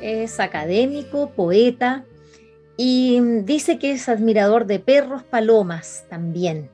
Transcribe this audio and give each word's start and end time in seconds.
es 0.00 0.40
académico, 0.40 1.30
poeta 1.30 2.04
y 2.76 3.20
dice 3.42 3.78
que 3.78 3.92
es 3.92 4.08
admirador 4.08 4.66
de 4.66 4.78
perros 4.78 5.22
palomas 5.22 6.04
también. 6.08 6.70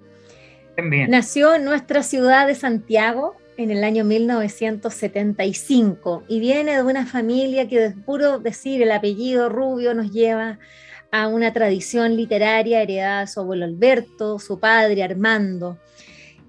También. 0.77 1.11
Nació 1.11 1.55
en 1.55 1.65
nuestra 1.65 2.03
ciudad 2.03 2.47
de 2.47 2.55
Santiago 2.55 3.37
en 3.57 3.71
el 3.71 3.85
año 3.85 4.05
1975 4.05 6.25
y 6.29 6.41
viene 6.41 6.77
de 6.77 6.83
una 6.83 7.07
familia 7.07 7.69
que, 7.69 7.79
de 7.79 7.91
puro 7.91 8.39
decir 8.39 8.83
el 8.83 8.91
apellido 8.91 9.49
Rubio, 9.49 9.95
nos 9.95 10.11
lleva 10.11 10.59
a 11.11 11.29
una 11.29 11.53
tradición 11.53 12.17
literaria 12.17 12.83
heredada 12.83 13.21
de 13.21 13.27
su 13.27 13.41
abuelo 13.41 13.67
Alberto, 13.67 14.39
su 14.39 14.59
padre 14.59 15.03
Armando. 15.03 15.79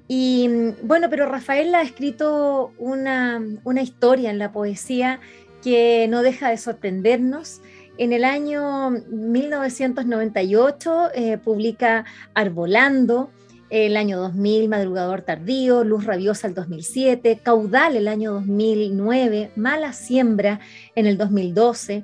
Y 0.08 0.50
bueno, 0.84 1.10
pero 1.10 1.28
Rafael 1.28 1.74
ha 1.76 1.82
escrito 1.82 2.72
una, 2.78 3.42
una 3.64 3.82
historia 3.82 4.30
en 4.30 4.40
la 4.40 4.52
poesía 4.52 5.20
que 5.64 6.08
no 6.10 6.22
deja 6.22 6.50
de 6.50 6.58
sorprendernos. 6.58 7.62
En 7.98 8.12
el 8.12 8.26
año 8.26 8.90
1998 8.90 11.12
eh, 11.14 11.38
publica 11.38 12.06
Arbolando, 12.34 13.30
el 13.70 13.96
año 13.98 14.20
2000 14.20 14.70
Madrugador 14.70 15.22
Tardío, 15.22 15.84
Luz 15.84 16.06
Rabiosa 16.06 16.48
el 16.48 16.54
2007, 16.54 17.40
Caudal 17.42 17.96
el 17.96 18.08
año 18.08 18.34
2009, 18.34 19.52
Mala 19.56 19.94
Siembra 19.94 20.60
en 20.96 21.08
el 21.08 21.18
2012 21.18 22.04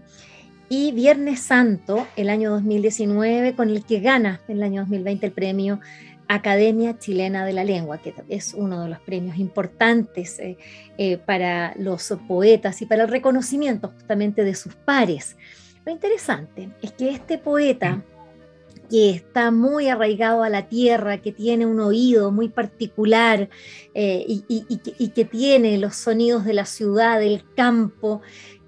y 0.69 0.91
Viernes 0.91 1.41
Santo 1.41 2.07
el 2.15 2.29
año 2.29 2.51
2019 2.51 3.55
con 3.55 3.69
el 3.69 3.83
que 3.83 3.99
gana 3.99 4.39
en 4.47 4.57
el 4.57 4.63
año 4.63 4.81
2020 4.81 5.25
el 5.25 5.31
premio 5.31 5.79
Academia 6.29 6.99
Chilena 6.99 7.43
de 7.43 7.53
la 7.53 7.63
Lengua, 7.63 7.97
que 7.97 8.13
es 8.29 8.53
uno 8.53 8.83
de 8.83 8.89
los 8.89 8.99
premios 8.99 9.37
importantes 9.37 10.37
eh, 10.37 10.59
eh, 10.99 11.17
para 11.17 11.73
los 11.75 12.13
poetas 12.27 12.83
y 12.83 12.85
para 12.85 13.03
el 13.03 13.09
reconocimiento 13.09 13.89
justamente 13.89 14.43
de 14.43 14.53
sus 14.53 14.75
pares. 14.75 15.35
Lo 15.83 15.91
interesante 15.91 16.69
es 16.83 16.91
que 16.91 17.09
este 17.09 17.39
poeta, 17.39 18.03
que 18.91 19.09
está 19.09 19.49
muy 19.49 19.87
arraigado 19.87 20.43
a 20.43 20.49
la 20.49 20.67
tierra, 20.67 21.17
que 21.17 21.31
tiene 21.31 21.65
un 21.65 21.79
oído 21.79 22.31
muy 22.31 22.49
particular 22.49 23.49
eh, 23.95 24.23
y, 24.27 25.09
que 25.09 25.25
tiene 25.25 25.79
los 25.79 25.95
sonidos 25.95 26.45
de 26.45 26.53
la 26.53 26.65
ciudad, 26.65 27.19
del 27.19 27.43
campo, 27.55 28.21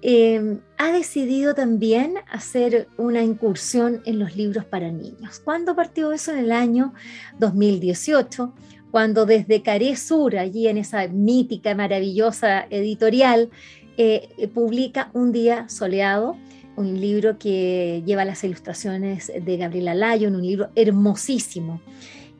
Em, 0.04 0.58
ha 0.78 0.90
decidido 0.90 1.54
también 1.54 2.14
hacer 2.28 2.88
una 2.96 3.22
incursión 3.22 4.02
en 4.04 4.18
los 4.18 4.34
libros 4.34 4.64
para 4.64 4.90
niños. 4.90 5.38
¿Cuándo 5.38 5.76
partió 5.76 6.12
eso? 6.12 6.32
En 6.32 6.38
el 6.38 6.50
año 6.50 6.92
2018, 7.38 8.52
cuando 8.90 9.24
desde 9.24 9.62
Caré 9.62 9.94
Sur, 9.94 10.36
allí 10.36 10.66
en 10.66 10.78
esa 10.78 11.06
mítica, 11.06 11.76
maravillosa 11.76 12.66
editorial, 12.68 13.50
eh, 13.96 14.50
publica 14.52 15.10
Un 15.12 15.30
día 15.30 15.68
soleado, 15.68 16.36
un 16.74 17.00
libro 17.00 17.38
que 17.38 18.02
lleva 18.04 18.24
las 18.24 18.42
ilustraciones 18.42 19.30
de 19.40 19.56
Gabriela 19.56 19.94
Lyon, 19.94 20.34
un 20.34 20.42
libro 20.42 20.70
hermosísimo. 20.74 21.80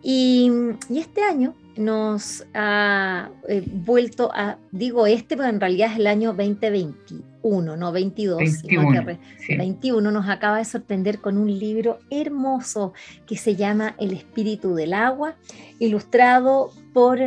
Y, 0.03 0.51
este 0.91 1.23
año 1.23 1.55
nos 1.77 2.45
ha 2.55 3.31
eh, 3.49 3.63
vuelto 3.67 4.31
a, 4.35 4.59
digo 4.73 5.07
este, 5.07 5.37
pero 5.37 5.49
en 5.49 5.61
realidad 5.61 5.93
es 5.93 5.99
el 5.99 6.09
año 6.09 6.35
2021, 7.43 7.77
no 7.77 7.93
22, 7.93 8.39
21, 8.39 9.05
21 9.59 10.11
nos 10.11 10.29
acaba 10.29 10.59
de 10.59 10.65
sorprender 10.65 11.19
con 11.19 11.37
un 11.37 11.49
libro 11.59 11.99
hermoso 12.11 12.93
que 13.27 13.37
se 13.37 13.57
llama 13.57 13.95
El 13.99 14.13
espíritu 14.13 14.75
del 14.75 14.95
agua, 14.95 15.35
ilustrado 15.79 16.71
por 16.93 17.19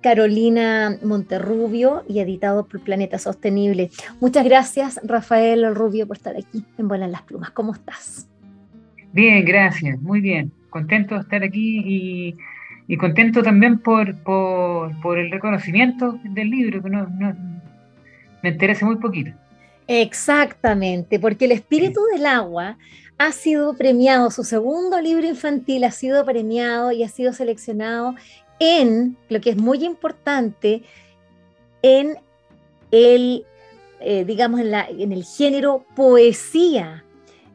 Carolina 0.00 0.98
Monterrubio 1.02 2.04
y 2.08 2.20
editado 2.20 2.66
por 2.66 2.80
Planeta 2.82 3.18
Sostenible. 3.18 3.90
Muchas 4.20 4.44
gracias, 4.44 5.00
Rafael 5.02 5.74
Rubio, 5.74 6.06
por 6.06 6.16
estar 6.16 6.36
aquí 6.36 6.64
en 6.78 6.88
Vuelan 6.88 7.12
las 7.12 7.22
Plumas. 7.22 7.50
¿Cómo 7.50 7.72
estás? 7.72 8.28
Bien, 9.12 9.44
gracias, 9.44 10.00
muy 10.00 10.20
bien. 10.20 10.52
Contento 10.70 11.14
de 11.14 11.20
estar 11.20 11.42
aquí 11.42 11.82
y 11.84 12.36
y 12.86 12.96
contento 12.96 13.42
también 13.42 13.78
por, 13.78 14.14
por, 14.22 15.18
el 15.18 15.30
reconocimiento 15.30 16.18
del 16.22 16.50
libro, 16.50 16.82
que 16.82 16.90
no, 16.90 17.08
me 18.42 18.50
interesa 18.50 18.84
muy 18.84 18.96
poquito. 18.96 19.30
Exactamente, 19.86 21.20
porque 21.20 21.44
El 21.44 21.52
Espíritu 21.52 22.00
del 22.12 22.26
Agua 22.26 22.78
ha 23.18 23.32
sido 23.32 23.74
premiado, 23.76 24.30
su 24.30 24.42
segundo 24.44 25.00
libro 25.00 25.26
infantil 25.26 25.84
ha 25.84 25.90
sido 25.90 26.24
premiado 26.24 26.90
y 26.90 27.02
ha 27.02 27.08
sido 27.08 27.32
seleccionado 27.32 28.14
en, 28.58 29.16
lo 29.28 29.40
que 29.40 29.50
es 29.50 29.56
muy 29.56 29.84
importante, 29.84 30.82
en 31.82 32.16
el, 32.90 33.44
eh, 34.00 34.24
digamos, 34.24 34.60
en, 34.60 34.70
la, 34.70 34.88
en 34.88 35.12
el 35.12 35.24
género 35.24 35.84
poesía 35.94 37.03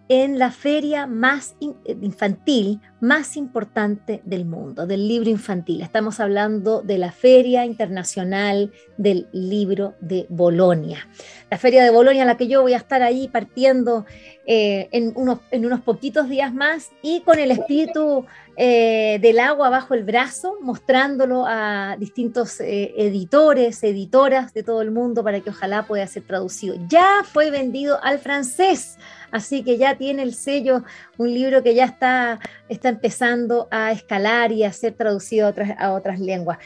en 0.10 0.40
la 0.40 0.52
feria 0.52 1.06
más 1.06 1.56
eh, 1.62 1.96
infantil 2.02 2.82
más 3.00 3.38
importante 3.38 4.22
del 4.26 4.44
mundo, 4.44 4.86
del 4.86 5.08
libro 5.08 5.30
infantil. 5.30 5.82
Estamos 5.82 6.20
hablando 6.20 6.82
de 6.82 6.98
la 6.98 7.14
Feria 7.14 7.64
Internacional 7.64 8.74
del 8.98 9.30
Libro 9.32 9.94
de 10.02 10.26
Bolonia. 10.28 11.08
La 11.50 11.58
Feria 11.58 11.84
de 11.84 11.92
Bolonia, 11.92 12.26
la 12.26 12.36
que 12.36 12.48
yo 12.48 12.62
voy 12.62 12.74
a 12.74 12.78
estar 12.78 13.02
ahí 13.02 13.30
partiendo 13.30 14.06
eh, 14.46 14.90
en, 14.92 15.14
unos, 15.16 15.40
en 15.52 15.66
unos 15.66 15.80
poquitos 15.80 16.28
días 16.28 16.54
más 16.54 16.90
y 17.02 17.22
con 17.22 17.40
el 17.40 17.52
espíritu 17.52 18.26
eh, 18.58 19.20
del 19.22 19.40
agua 19.40 19.70
bajo 19.70 19.94
el 19.94 20.04
brazo, 20.04 20.58
mostrándolo 20.62 21.46
a 21.48 21.96
distintos 21.98 22.60
editores, 22.60 23.82
editoras 23.84 24.54
de 24.54 24.64
todo 24.64 24.82
el 24.82 24.92
mundo 24.92 25.24
para 25.24 25.40
que 25.40 25.52
ojalá 25.52 25.88
pueda 25.88 26.06
ser 26.08 26.24
traducido. 26.24 26.76
Ya 26.90 27.24
fue 27.24 27.50
vendido 27.50 28.04
al 28.04 28.20
francés 28.20 28.98
así 29.32 29.64
que 29.64 29.78
ya 29.78 29.98
tiene 29.98 30.24
el 30.24 30.34
sello, 30.34 30.84
un 31.18 31.34
libro 31.34 31.64
que 31.64 31.76
ya 31.76 31.86
está, 31.86 32.40
está 32.68 32.90
empezando 32.90 33.68
a 33.72 33.92
escalar 33.92 34.52
y 34.52 34.64
a 34.64 34.74
ser 34.74 34.94
traducido 34.94 35.48
a 35.48 35.50
otras, 35.50 35.72
a 35.78 35.92
otras 35.94 36.20
lenguas. 36.20 36.58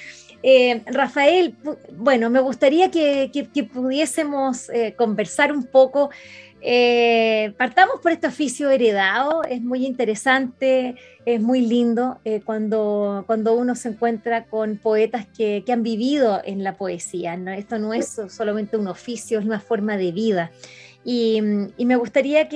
Eh, 0.46 0.81
Rafael, 0.88 1.56
bueno, 1.94 2.29
me 2.29 2.41
gustaría 2.41 2.91
que, 2.91 3.31
pudiésemos 3.74 4.69
eh, 4.69 4.94
conversar 4.96 5.53
un 5.53 5.66
poco. 5.66 6.09
Eh, 6.66 7.53
partamos 7.57 8.01
por 8.01 8.12
este 8.12 8.28
oficio 8.28 8.69
heredado, 8.69 9.44
es 9.44 9.62
muy 9.62 9.85
interesante, 9.85 10.95
es 11.25 11.41
muy 11.41 11.62
lindo 11.62 12.19
cuando, 12.45 13.24
cuando 13.25 13.53
uno 13.53 13.75
se 13.75 13.90
encuentra 13.90 14.45
con 14.45 14.78
poetas 14.78 15.25
que, 15.25 15.63
han 15.69 15.84
vivido 15.84 16.41
en 16.44 16.63
la 16.63 16.75
poesía. 16.75 17.35
Esto 17.57 17.80
no 17.80 17.94
es 17.94 18.19
solamente 18.30 18.75
un 18.75 18.88
oficio, 18.88 19.40
es 19.40 19.45
una 19.45 19.62
forma 19.62 19.95
de 19.95 20.12
vida. 20.12 20.51
Y, 21.06 21.41
me 21.41 21.96
gustaría 21.96 22.47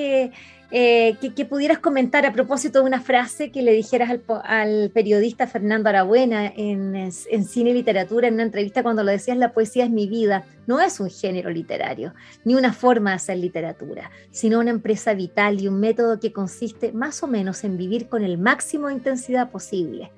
eh, 0.72 1.16
que, 1.19 1.34
que, 1.34 1.46
pudieras 1.46 1.80
comentar 1.80 2.25
a 2.25 2.34
propósito 2.34 2.80
de 2.80 2.85
una 2.85 3.02
frase 3.02 3.52
que 3.52 3.62
le 3.62 3.74
dijeras 3.74 4.09
al, 4.44 4.90
periodista 4.94 5.47
Fernando 5.47 5.90
Arabuena 5.90 6.52
en, 6.56 6.96
en, 6.96 7.46
Cine 7.46 7.72
y 7.72 7.74
Literatura, 7.74 8.28
en 8.28 8.36
una 8.36 8.44
entrevista 8.44 8.84
cuando 8.84 9.03
lo 9.03 9.12
decías, 9.12 9.38
la 9.38 9.53
poesía 9.53 9.86
es 9.86 9.90
mi 9.90 10.07
vida. 10.07 10.46
No 10.66 10.80
es 10.81 11.00
un 11.00 11.10
género 11.10 11.50
literario, 11.50 12.13
ni 12.45 12.56
una 12.56 12.74
forma 12.74 13.12
de 13.12 13.16
hacer 13.18 13.38
literatura, 13.38 14.12
sino 14.31 14.60
una 14.60 14.71
empresa 14.71 15.13
vital 15.13 15.62
y 15.62 15.68
un 15.68 15.80
método 15.80 16.19
que 16.19 16.31
consiste 16.31 16.92
más 16.92 17.21
o 17.24 17.27
menos 17.27 17.63
en 17.63 17.77
vivir 17.77 18.07
con 18.07 18.24
el 18.24 18.38
máximo 18.38 18.88
de 18.88 18.94
intensidad 18.94 19.50
posible. 19.50 20.12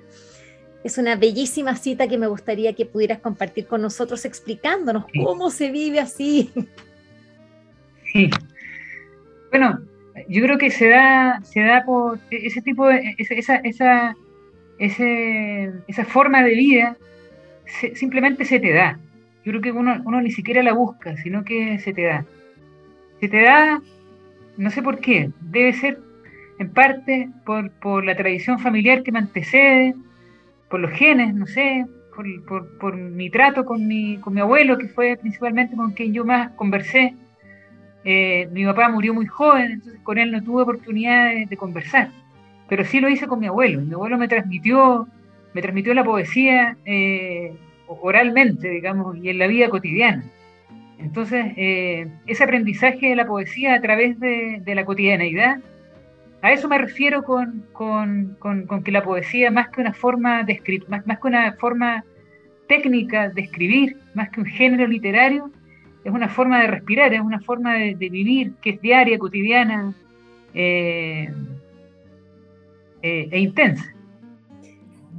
Es 0.84 0.98
una 0.98 1.16
bellísima 1.18 1.76
cita 1.76 2.08
que 2.08 2.18
me 2.18 2.28
gustaría 2.28 2.74
que 2.74 2.86
pudieras 2.86 3.20
compartir 3.20 3.68
con 3.68 3.82
nosotros 3.82 4.24
explicándonos 4.24 5.06
cómo 5.24 5.52
se 5.52 5.72
vive 5.72 6.00
así. 6.00 6.52
Bueno, 9.52 9.80
yo 10.28 10.44
creo 10.44 10.58
que 10.58 10.70
se 10.70 10.90
da, 10.90 11.42
se 11.44 11.62
da 11.62 11.84
por 11.84 12.20
ese 12.30 12.62
tipo 12.62 12.88
de, 12.88 13.16
esa, 13.18 13.56
esa, 13.56 14.16
esa 14.78 16.06
forma 16.06 16.44
de 16.44 16.54
vida, 16.54 16.98
simplemente 17.96 18.46
se 18.46 18.60
te 18.60 18.72
da. 18.72 19.00
Yo 19.44 19.52
creo 19.52 19.62
que 19.62 19.72
uno, 19.72 20.02
uno 20.06 20.22
ni 20.22 20.32
siquiera 20.32 20.62
la 20.62 20.74
busca, 20.74 21.18
sino 21.18 21.44
que 21.44 21.80
se 21.80 21.94
te 21.94 22.04
da. 22.04 22.26
Se 23.20 23.28
te 23.28 23.42
da, 23.42 23.82
no 24.58 24.70
sé 24.70 24.82
por 24.82 25.00
qué, 25.00 25.32
debe 25.42 25.74
ser 25.74 26.00
en 26.60 26.70
parte 26.72 27.30
por, 27.46 27.72
por 27.72 28.06
la 28.06 28.16
tradición 28.16 28.60
familiar 28.60 29.04
que 29.04 29.12
me 29.12 29.20
antecede, 29.20 29.96
por 30.70 30.80
los 30.80 30.92
genes, 30.92 31.34
no 31.34 31.48
sé, 31.48 31.86
por, 32.16 32.46
por, 32.46 32.78
por 32.78 32.96
mi 32.96 33.30
trato 33.30 33.66
con 33.66 33.88
mi, 33.88 34.18
con 34.18 34.34
mi 34.34 34.42
abuelo, 34.42 34.78
que 34.78 34.90
fue 34.90 35.18
principalmente 35.18 35.76
con 35.76 35.94
quien 35.94 36.14
yo 36.14 36.24
más 36.26 36.52
conversé 36.52 37.16
Eh, 38.06 38.48
mi 38.52 38.66
papá 38.66 38.90
murió 38.90 39.14
muy 39.14 39.26
joven, 39.26 39.72
entonces 39.72 40.02
con 40.02 40.18
él 40.18 40.32
no 40.32 40.42
tuve 40.42 40.64
oportunidad 40.64 41.32
de, 41.48 41.58
conversar, 41.58 42.10
pero 42.70 42.86
sí 42.86 43.00
lo 43.00 43.10
hice 43.10 43.28
con 43.28 43.40
mi 43.40 43.48
abuelo. 43.48 43.82
Mi 43.82 43.94
abuelo 43.94 44.18
me 44.18 44.28
transmitió, 44.28 45.08
me 45.54 45.62
transmitió 45.62 45.94
la 45.94 46.04
poesía 46.04 46.78
eh, 46.86 47.54
oralmente, 47.88 48.70
digamos, 48.70 49.18
y 49.18 49.30
en 49.30 49.40
la 49.40 49.48
vida 49.48 49.70
cotidiana. 49.70 50.24
Entonces, 51.00 51.54
eh, 51.56 52.08
ese 52.28 52.44
aprendizaje 52.44 53.10
de 53.10 53.16
la 53.16 53.26
poesía 53.26 53.76
a 53.76 53.82
través 53.82 54.20
de, 54.20 54.62
la 54.66 54.86
cotidianeidad, 54.86 55.60
a 56.42 56.52
eso 56.52 56.68
me 56.68 56.78
refiero 56.78 57.24
con, 57.24 58.38
que 58.84 58.92
la 58.92 59.04
poesía, 59.04 59.50
más 59.50 59.70
que 59.70 59.82
una 59.82 59.94
forma 59.94 60.44
de 60.44 60.62
más, 60.88 61.06
más 61.08 61.20
que 61.20 61.28
una 61.28 61.54
forma 61.54 62.04
técnica 62.68 63.30
de 63.30 63.42
escribir, 63.42 63.98
más 64.14 64.30
que 64.30 64.42
un 64.42 64.46
género 64.46 64.88
literario, 64.88 65.52
es 66.04 66.12
una 66.12 66.30
forma 66.30 66.62
de 66.62 66.68
respirar, 66.68 67.14
es 67.14 67.22
una 67.22 67.40
forma 67.42 67.76
de, 67.76 67.94
vivir 67.96 68.54
que 68.62 68.72
es 68.72 68.82
diaria, 68.82 69.20
cotidiana 69.20 69.94
eh, 70.54 71.32
eh, 73.02 73.30
e 73.32 73.40
intensa. 73.40 73.94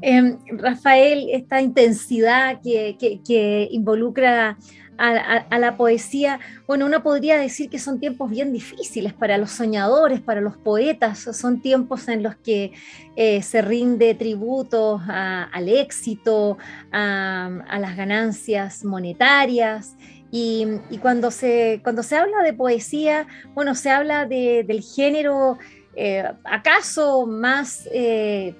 Em, 0.03 0.38
Rafael, 0.53 1.29
esta 1.31 1.61
intensidad 1.61 2.61
que, 2.62 3.69
involucra 3.71 4.56
a, 4.97 5.59
la 5.59 5.77
poesía, 5.77 6.41
bueno, 6.67 6.85
uno 6.87 7.03
podría 7.03 7.38
decir 7.38 7.71
que 7.71 7.79
son 7.79 8.00
tiempos 8.00 8.31
bien 8.31 8.53
difíciles 8.53 9.15
para 9.15 9.38
los 9.38 9.50
soñadores, 9.50 10.21
para 10.21 10.43
los 10.43 10.56
poetas, 10.59 11.19
son 11.19 11.61
tiempos 11.61 12.09
en 12.09 12.23
los 12.23 12.37
que 12.37 12.73
eh, 13.17 13.43
se 13.43 13.62
rinde 13.62 14.15
tributo 14.15 15.00
al 15.06 15.69
éxito, 15.69 16.59
a, 16.93 17.79
las 17.79 17.97
ganancias 17.97 18.85
monetarias. 18.85 19.97
Y, 20.32 20.67
cuando, 21.03 21.31
se, 21.31 21.81
cuando 21.82 22.03
se 22.03 22.17
habla 22.17 22.43
de 22.43 22.53
poesía, 22.53 23.27
bueno, 23.55 23.75
se 23.75 23.91
habla 23.91 24.27
del 24.27 24.82
género 24.82 25.59
eh, 25.97 26.23
acaso 26.44 27.27
más, 27.27 27.88
eh, 27.93 28.55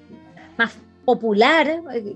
más 0.57 0.77
popular, 1.05 1.81
eh, 1.93 2.15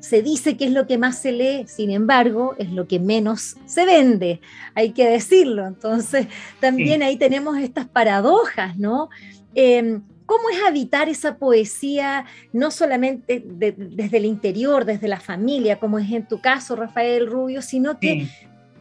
se 0.00 0.22
dice 0.22 0.56
que 0.56 0.64
es 0.64 0.72
lo 0.72 0.86
que 0.86 0.98
más 0.98 1.18
se 1.18 1.32
lee, 1.32 1.64
sin 1.66 1.90
embargo, 1.90 2.54
es 2.58 2.70
lo 2.70 2.86
que 2.86 2.98
menos 2.98 3.56
se 3.66 3.84
vende, 3.84 4.40
hay 4.74 4.90
que 4.92 5.08
decirlo. 5.08 5.66
Entonces, 5.66 6.26
también 6.60 7.02
ahí 7.02 7.16
tenemos 7.16 7.58
estas 7.58 7.86
paradojas, 7.86 8.76
¿no? 8.78 9.10
Em, 9.54 10.02
¿Cómo 10.24 10.48
es 10.48 10.62
habitar 10.66 11.08
esa 11.08 11.36
poesía, 11.36 12.24
no 12.52 12.70
solamente 12.70 13.44
desde 13.44 14.16
el 14.16 14.24
interior, 14.24 14.84
desde 14.86 15.06
la 15.06 15.20
familia, 15.20 15.78
como 15.78 15.98
es 15.98 16.10
en 16.10 16.26
tu 16.26 16.40
caso, 16.40 16.74
Rafael 16.74 17.26
Rubio, 17.26 17.60
sino 17.60 17.98
que 17.98 18.28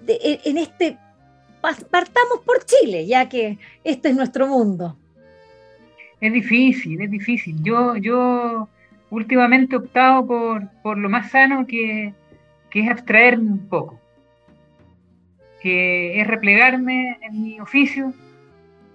en 0.07 0.57
este, 0.57 0.97
partamos 1.61 2.39
por 2.45 2.63
Chile, 2.65 3.05
ya 3.05 3.29
que 3.29 3.57
este 3.83 4.09
es 4.09 4.15
nuestro 4.15 4.47
mundo? 4.47 4.97
Es 6.19 6.33
difícil, 6.33 7.01
es 7.01 7.09
difícil. 7.09 7.55
Yo, 7.63 7.95
yo 7.95 8.67
últimamente 9.09 9.75
he 9.75 9.79
optado 9.79 10.25
por, 10.83 10.97
lo 10.97 11.09
más 11.09 11.31
sano 11.31 11.65
que, 11.67 12.13
es 12.73 12.89
abstraerme 12.89 13.51
un 13.51 13.67
poco, 13.67 13.99
que 15.61 16.19
es 16.19 16.27
replegarme 16.27 17.17
en 17.21 17.43
mi 17.43 17.59
oficio, 17.59 18.13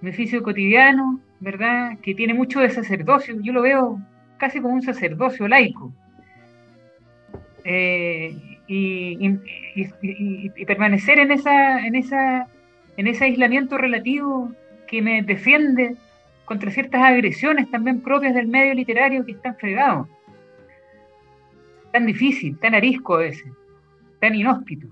mi 0.00 0.10
oficio 0.10 0.42
cotidiano, 0.42 1.20
¿verdad? 1.40 1.98
Que 2.00 2.14
tiene 2.14 2.34
mucho 2.34 2.60
de 2.60 2.70
sacerdocio, 2.70 3.36
yo 3.42 3.52
lo 3.52 3.62
veo 3.62 4.00
casi 4.38 4.60
como 4.60 4.74
un 4.74 4.82
sacerdocio 4.82 5.46
laico. 5.46 5.92
Eh, 7.64 8.55
y, 8.68 9.30
permanecer 10.66 11.18
en, 11.18 11.30
esa, 11.32 11.84
en, 11.86 11.94
esa, 11.94 12.48
en 12.96 13.06
ese 13.06 13.24
aislamiento 13.24 13.78
relativo 13.78 14.52
que 14.86 15.02
me 15.02 15.22
defiende 15.22 15.96
contra 16.44 16.70
ciertas 16.70 17.02
agresiones 17.02 17.70
también 17.70 18.00
propias 18.00 18.34
del 18.34 18.46
medio 18.46 18.74
literario 18.74 19.24
que 19.24 19.32
están 19.32 19.56
fregados. 19.56 20.08
Tan 21.92 22.06
difícil, 22.06 22.58
tan 22.58 22.74
arisco 22.74 23.20
ese, 23.20 23.52
tan 24.20 24.34
inhóspito. 24.34 24.86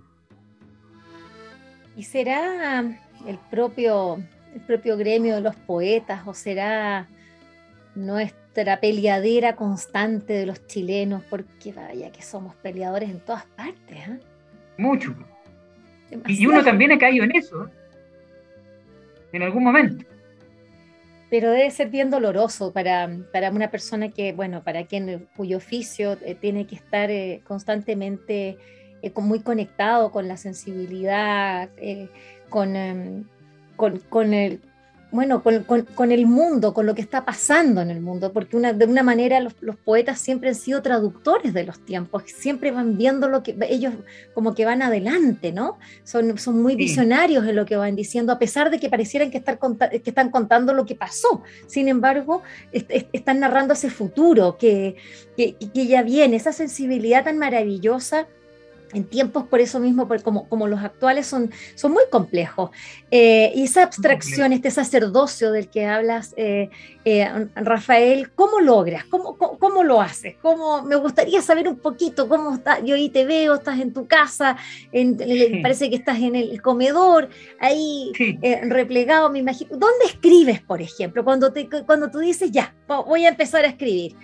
¿Y 1.97 2.03
será 2.03 2.81
el 3.27 3.39
propio, 3.51 4.19
el 4.55 4.61
propio 4.63 4.97
gremio 4.97 5.37
de 5.37 5.41
los 5.41 5.55
poetas 5.55 6.23
o 6.27 6.35
será 6.35 7.07
nuestra 8.55 8.79
peleadera 8.81 9.57
constante 9.57 10.33
de 10.33 10.47
los 10.47 10.65
chilenos? 10.67 11.23
Porque 11.29 11.73
vaya 11.73 12.13
que 12.13 12.23
somos 12.23 12.55
peleadores 12.57 13.11
en 13.11 13.19
todas 13.21 13.45
partes. 13.47 13.97
¿eh? 13.97 14.21
Mucho. 14.79 15.15
Y 16.29 16.47
uno 16.47 16.63
también 16.63 16.93
ha 16.93 16.99
caído 16.99 17.25
en 17.25 17.35
eso, 17.35 17.67
¿eh? 17.67 17.71
en 19.33 19.43
algún 19.43 19.65
momento 19.65 20.05
pero 21.31 21.51
debe 21.51 21.69
ser 21.73 21.89
bien 21.89 22.11
doloroso 22.11 22.73
para, 22.73 23.09
una 23.51 23.69
persona 23.69 24.11
que, 24.11 24.33
bueno, 24.33 24.63
para 24.63 24.85
quien 24.85 25.27
cuyo 25.35 25.57
oficio 25.57 26.17
eh, 26.25 26.37
tiene 26.37 26.65
que 26.65 26.77
estar 26.77 27.11
eh, 27.11 27.41
constantemente 27.45 28.57
muy 29.17 29.41
conectado 29.41 30.13
con 30.13 30.29
la 30.29 30.37
sensibilidad, 30.37 31.71
con, 32.51 32.77
em, 32.77 33.25
con, 33.75 33.99
con, 33.99 34.33
el, 34.33 34.61
bueno, 35.15 35.45
con, 35.45 36.11
el 36.11 36.27
mundo, 36.27 36.75
con 36.75 36.87
lo 36.87 36.95
que 36.97 37.01
está 37.01 37.25
pasando 37.25 37.81
en 37.81 37.91
el 37.91 38.01
mundo, 38.01 38.33
porque 38.33 38.57
una, 38.57 38.73
de 38.73 38.85
una 38.85 39.05
manera 39.05 39.39
los, 39.39 39.55
poetas 39.85 40.19
siempre 40.19 40.49
han 40.49 40.57
sido 40.57 40.83
traductores 40.83 41.55
de 41.55 41.63
los 41.63 41.79
tiempos, 41.79 42.25
siempre 42.27 42.73
van 42.73 42.99
viendo 42.99 43.29
lo 43.29 43.45
que 43.45 43.57
ellos 43.71 43.95
como 44.35 44.57
que 44.57 44.65
van 44.65 44.83
adelante, 44.83 45.53
¿no? 45.53 45.79
Son, 46.03 46.37
son 46.37 46.61
muy 46.61 46.75
visionarios 46.75 47.47
en 47.47 47.55
lo 47.55 47.65
que 47.65 47.77
van 47.77 47.95
diciendo, 47.95 48.33
a 48.33 48.41
pesar 48.41 48.73
de 48.73 48.81
que 48.81 48.91
parecieran 48.91 49.31
que, 49.31 49.39
estar 49.39 49.61
que 49.61 50.11
están 50.11 50.31
contando 50.31 50.75
lo 50.75 50.85
que 50.85 50.97
pasó. 50.97 51.45
Sin 51.69 51.87
embargo, 51.87 52.43
están 52.73 53.39
narrando 53.39 53.75
ese 53.75 53.91
futuro 53.91 54.59
que, 54.59 54.97
que, 55.37 55.55
que 55.55 55.87
ya 55.87 56.03
viene, 56.03 56.35
esa 56.35 56.51
sensibilidad 56.51 57.23
tan 57.23 57.39
maravillosa 57.39 58.27
en 58.95 59.05
tiempos 59.05 59.45
por 59.45 59.61
eso 59.61 59.81
mismo, 59.81 60.09
como, 60.23 60.49
como 60.49 60.69
los 60.69 60.83
actuales, 60.83 61.27
son, 61.27 61.51
son 61.75 61.93
muy 61.93 62.05
complejos. 62.11 62.71
Eh, 63.11 63.53
y 63.55 63.65
esa 63.65 63.83
abstracción, 63.83 64.53
este 64.53 64.71
sacerdocio 64.71 65.53
del 65.53 65.69
que 65.69 65.87
hablas, 65.87 66.33
eh, 66.37 66.71
eh, 67.05 67.49
Rafael, 67.57 68.31
¿cómo 68.33 68.61
logras? 68.61 69.05
¿Cómo, 69.05 69.37
cómo, 69.37 69.85
lo 69.85 70.01
haces? 70.01 70.37
¿Cómo, 70.41 70.83
me 70.83 70.97
gustaría 70.97 71.43
saber 71.43 71.69
un 71.69 71.77
poquito 71.77 72.29
cómo 72.29 72.55
está. 72.55 72.81
Yo 72.81 72.95
ahí 72.95 73.11
te 73.11 73.25
veo, 73.25 73.55
estás 73.55 73.81
en 73.81 73.93
tu 73.93 74.07
casa, 74.07 74.57
parece 75.63 75.91
que 75.91 75.97
estás 75.97 76.19
en 76.19 76.37
el 76.37 76.63
comedor, 76.63 77.29
ahí 77.59 78.13
replegado, 78.63 79.29
me 79.31 79.41
imagino. 79.41 79.71
¿Dónde 79.73 80.07
escribes, 80.07 80.63
por 80.63 80.81
ejemplo? 80.81 81.25
Cuando, 81.25 81.53
te, 81.53 81.69
cuando 81.69 82.11
tú 82.11 82.21
dices, 82.21 82.51
ya, 82.51 82.75
voy 82.87 83.27
a 83.27 83.29
empezar 83.29 83.65
a 83.65 83.69
escribir 83.69 84.17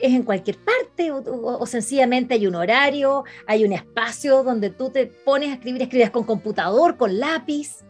es 0.00 0.12
en 0.12 0.22
cualquier 0.22 0.56
parte 0.58 1.10
o, 1.10 1.66
sencillamente 1.66 2.34
hay 2.34 2.46
un 2.46 2.54
horario, 2.54 3.24
hay 3.46 3.64
un 3.64 3.72
espacio 3.72 4.42
donde 4.42 4.70
tú 4.70 4.90
te 4.90 5.06
pones 5.06 5.50
a 5.50 5.54
escribir, 5.54 5.82
escribes 5.82 6.10
con 6.10 6.24
computador, 6.24 6.96
con 6.96 7.18
lápiz. 7.18 7.84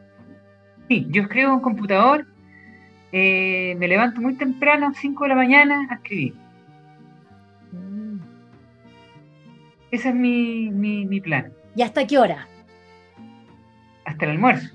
Sí, 0.89 1.07
yo 1.11 1.23
escribo 1.23 1.51
con 1.51 1.61
computador, 1.61 2.27
eh, 3.13 3.75
me 3.79 3.89
levanto 3.89 4.21
muy 4.21 4.35
temprano, 4.35 4.93
5 4.95 5.25
de 5.25 5.29
la 5.29 5.35
mañana, 5.35 5.89
a 5.91 5.95
escribir. 5.95 6.35
Mm. 7.73 8.19
Ese 9.91 10.09
es 10.11 10.15
mi, 10.15 10.71
mi, 10.71 11.21
plan. 11.21 11.53
¿Y 11.75 11.83
hasta 11.83 12.07
qué 12.07 12.19
hora? 12.19 12.47
Hasta 14.05 14.25
el 14.25 14.33
almuerzo. 14.33 14.69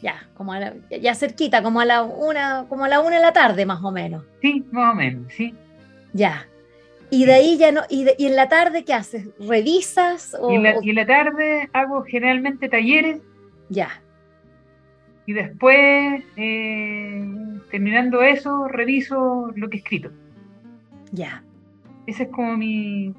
Ya, 0.00 0.30
como 0.34 0.54
ya 0.88 1.14
cerquita, 1.14 1.62
como 1.62 1.80
a 1.80 1.84
la 1.84 2.02
una, 2.02 2.64
como 2.70 2.86
a 2.86 2.88
la 2.88 3.00
una 3.00 3.16
de 3.16 3.22
la 3.22 3.34
tarde 3.34 3.66
más 3.66 3.82
o 3.82 3.90
menos. 3.90 4.24
Sí, 4.40 4.64
más 4.72 4.94
o 4.94 4.96
menos, 4.96 5.30
sí. 5.34 5.54
Ya. 6.12 6.46
Y 7.10 7.24
de 7.24 7.34
ahí 7.34 7.58
ya 7.58 7.72
no, 7.72 7.82
y, 7.88 8.06
en 8.18 8.36
la 8.36 8.48
tarde, 8.48 8.84
¿qué 8.84 8.94
haces? 8.94 9.28
¿Revisas? 9.40 10.36
y, 10.48 10.54
en 10.54 10.94
la, 10.94 11.06
tarde 11.06 11.68
hago 11.72 12.04
generalmente 12.04 12.68
talleres. 12.68 13.20
Ya. 13.68 14.00
Y 15.26 15.32
después, 15.32 16.22
eh, 16.36 17.24
terminando 17.70 18.22
eso, 18.22 18.68
reviso 18.68 19.50
lo 19.56 19.68
que 19.68 19.78
he 19.78 19.80
escrito. 19.80 20.12
Ya. 21.12 21.42
Ese 22.06 22.24
es 22.24 22.28
como 22.30 22.56
mi, 22.56 23.12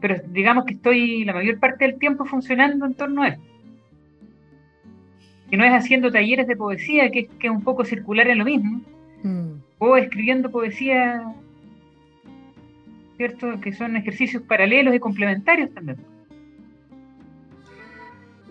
Pero 0.00 0.16
digamos 0.28 0.64
que 0.64 0.74
estoy 0.74 1.24
la 1.24 1.34
mayor 1.34 1.60
parte 1.60 1.84
del 1.84 1.98
tiempo 1.98 2.24
funcionando 2.24 2.84
en 2.84 2.94
torno 2.94 3.22
a 3.22 3.28
eso. 3.28 3.42
Que 5.50 5.56
no 5.56 5.64
es 5.64 5.72
haciendo 5.72 6.10
talleres 6.10 6.48
de 6.48 6.56
poesía, 6.56 7.10
que, 7.12 7.26
que 7.26 7.46
es 7.46 7.52
un 7.52 7.62
poco 7.62 7.84
circular 7.84 8.26
en 8.26 8.38
lo 8.38 8.44
mismo. 8.44 8.80
Mm. 9.22 9.52
O 9.78 9.96
escribiendo 9.96 10.50
poesía 10.50 11.22
¿cierto? 13.16 13.60
Que 13.60 13.72
son 13.72 13.96
ejercicios 13.96 14.42
paralelos 14.42 14.94
y 14.94 14.98
complementarios 14.98 15.72
también. 15.72 15.98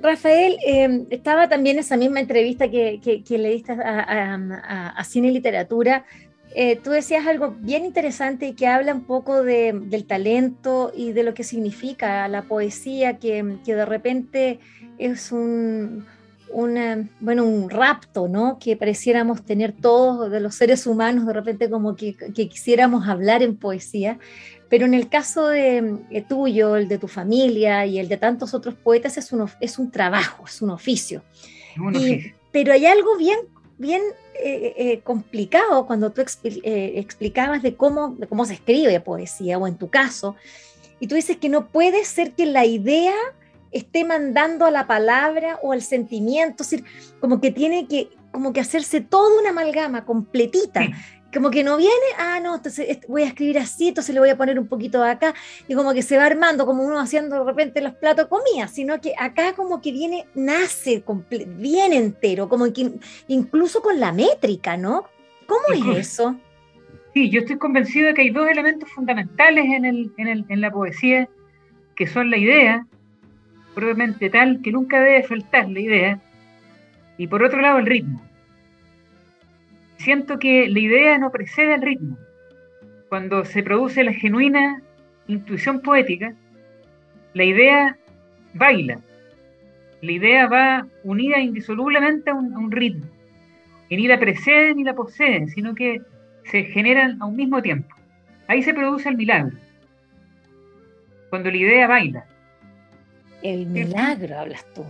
Rafael, 0.02 0.58
em, 0.66 1.06
estaba 1.10 1.50
también 1.50 1.80
esa 1.80 1.98
misma 1.98 2.20
entrevista 2.20 2.70
que, 2.70 3.00
le 3.28 3.50
diste 3.50 3.72
a, 3.72 5.04
Cine 5.04 5.30
y 5.30 5.32
Literatura. 5.32 6.06
Eh, 6.54 6.78
tú 6.78 6.92
decías 6.92 7.26
algo 7.26 7.56
bien 7.60 7.86
interesante 7.86 8.48
y 8.48 8.54
que 8.54 8.68
habla 8.68 8.94
un 8.94 9.04
poco 9.04 9.44
del 9.44 10.06
talento 10.06 10.92
y 10.96 11.12
de 11.12 11.24
lo 11.24 11.34
que 11.34 11.44
significa 11.44 12.28
la 12.28 12.44
poesía, 12.44 13.18
que, 13.18 13.44
de 13.66 13.86
repente 13.86 14.60
es 14.98 15.32
un, 15.32 16.06
una, 16.50 17.10
bueno, 17.20 17.44
un 17.44 17.70
rapto, 17.70 18.28
¿no? 18.28 18.58
Que 18.60 18.78
pareciéramos 18.78 19.44
tener 19.44 19.74
todos 19.74 20.32
de 20.32 20.40
los 20.40 20.56
seres 20.56 20.88
humanos, 20.88 21.26
de 21.26 21.34
repente 21.34 21.70
como 21.70 21.96
que, 21.96 22.16
quisiéramos 22.34 23.08
hablar 23.08 23.44
en 23.44 23.58
poesía, 23.58 24.18
pero 24.70 24.86
en 24.86 24.94
el 24.94 25.10
caso 25.10 25.48
de, 25.48 26.26
tuyo, 26.28 26.76
el 26.76 26.88
de 26.88 26.98
tu 26.98 27.08
familia 27.08 27.86
y 27.86 28.00
el 28.00 28.08
de 28.08 28.18
tantos 28.18 28.54
otros 28.54 28.76
poetas 28.76 29.18
es 29.18 29.32
un, 29.32 29.50
es 29.60 29.78
un 29.78 29.92
trabajo, 29.92 30.46
es 30.48 30.62
un 30.62 30.72
oficio. 30.72 31.24
pero 32.52 32.74
hay 32.74 32.86
algo 32.86 33.18
bien, 33.18 33.40
bien 33.78 34.02
eh, 34.36 34.74
eh, 34.78 35.02
complicado 35.04 35.86
cuando 35.86 36.12
tú 36.12 36.22
eh, 36.44 36.94
explicabas 36.96 37.62
de 37.62 37.76
cómo, 37.76 38.16
de 38.18 38.28
cómo 38.28 38.46
se 38.46 38.54
escribe 38.54 39.00
poesía, 39.00 39.58
o 39.58 39.68
en 39.68 39.78
tu 39.78 39.90
caso, 39.90 40.36
y 41.00 41.08
tú 41.08 41.16
dices 41.16 41.38
que 41.38 41.50
no 41.50 41.68
puede 41.68 42.04
ser 42.06 42.32
que 42.32 42.46
la 42.46 42.66
idea 42.66 43.16
esté 43.72 44.06
mandando 44.06 44.66
a 44.66 44.72
la 44.72 44.88
palabra 44.88 45.60
o 45.62 45.74
al 45.74 45.82
sentimiento, 45.82 46.64
es 46.64 46.70
decir, 46.70 46.86
como 47.20 47.42
que 47.42 47.52
tiene 47.52 47.88
que, 47.88 48.10
como 48.32 48.54
que 48.54 48.62
hacerse 48.62 49.02
toda 49.02 49.40
una 49.40 49.50
amalgama 49.50 50.06
completita. 50.06 50.82
Como 51.36 51.52
que 51.52 51.66
no 51.66 51.76
viene, 51.76 51.94
ah, 52.18 52.40
no, 52.42 52.56
entonces 52.56 53.00
voy 53.10 53.24
a 53.24 53.28
escribir 53.28 53.60
así, 53.60 53.90
entonces 53.90 54.14
le 54.14 54.22
voy 54.22 54.30
a 54.30 54.38
poner 54.38 54.58
un 54.58 54.68
poquito 54.68 55.04
de 55.04 55.12
acá, 55.12 55.36
y 55.68 55.76
como 55.76 55.94
que 55.94 56.02
se 56.02 56.18
va 56.18 56.26
armando, 56.26 56.66
como 56.66 56.82
uno 56.84 56.98
haciendo 56.98 57.38
de 57.38 57.44
repente 57.44 57.82
los 57.82 57.94
platos 57.96 58.28
comida, 58.28 58.70
sino 58.70 59.02
que 59.02 59.14
acá 59.20 59.54
como 59.54 59.82
que 59.82 59.92
viene, 59.92 60.26
nace 60.34 61.04
bien 61.58 61.92
entero, 61.92 62.48
como 62.48 62.72
que 62.72 62.94
incluso 63.28 63.82
con 63.82 64.00
la 64.00 64.14
métrica, 64.14 64.78
¿no? 64.78 65.04
¿Cómo 65.46 65.92
es 65.92 66.08
eso? 66.08 66.36
Sí, 67.14 67.30
yo 67.30 67.42
estoy 67.42 67.58
convencido 67.58 68.08
de 68.08 68.14
que 68.14 68.22
hay 68.22 68.30
dos 68.30 68.48
elementos 68.48 68.90
fundamentales 68.92 69.66
en, 69.66 69.84
el, 69.84 70.14
en, 70.18 70.28
el, 70.30 70.46
en 70.48 70.62
la 70.62 70.72
poesía, 70.72 71.28
que 71.98 72.08
son 72.08 72.32
la 72.32 72.38
idea 72.38 72.88
probablemente 73.76 74.30
tal 74.30 74.62
que 74.62 74.72
nunca 74.72 75.02
debe 75.02 75.22
faltar 75.24 75.70
la 75.70 75.80
idea, 75.80 76.20
y 77.18 77.28
por 77.28 77.44
otro 77.44 77.62
lado 77.62 77.78
el 77.78 77.86
ritmo. 77.86 78.22
Siento 80.06 80.38
que 80.38 80.70
la 80.70 80.80
idea 80.80 81.18
no 81.18 81.32
precede 81.32 81.74
al 81.74 81.82
ritmo. 81.82 82.16
Cuando 83.10 83.44
se 83.44 83.64
produce 83.64 84.04
la 84.04 84.14
genuina 84.14 84.84
intuición 85.26 85.82
poética, 85.82 86.36
la 87.34 87.44
idea 87.44 87.98
baila. 88.54 89.00
La 90.02 90.12
idea 90.12 90.46
va 90.46 90.88
unida 91.04 91.40
indisolublemente 91.40 92.30
a 92.30 92.36
un, 92.36 92.72
ritmo. 92.72 93.08
Y 93.90 93.96
ni 93.96 94.08
la 94.08 94.20
precede 94.20 94.76
ni 94.76 94.84
la 94.84 94.94
posee, 94.94 95.48
sino 95.48 95.74
que 95.74 96.04
se 96.52 96.66
generan 96.66 97.20
a 97.20 97.26
un 97.26 97.36
mismo 97.36 97.60
tiempo. 97.64 97.96
Ahí 98.46 98.62
se 98.62 98.76
produce 98.76 99.10
el 99.10 99.18
milagro. 99.18 99.58
Cuando 101.32 101.50
la 101.50 101.58
idea 101.58 101.88
baila. 101.88 102.26
El 103.42 103.66
milagro 103.66 104.38
hablas 104.38 104.72
tú. 104.76 104.86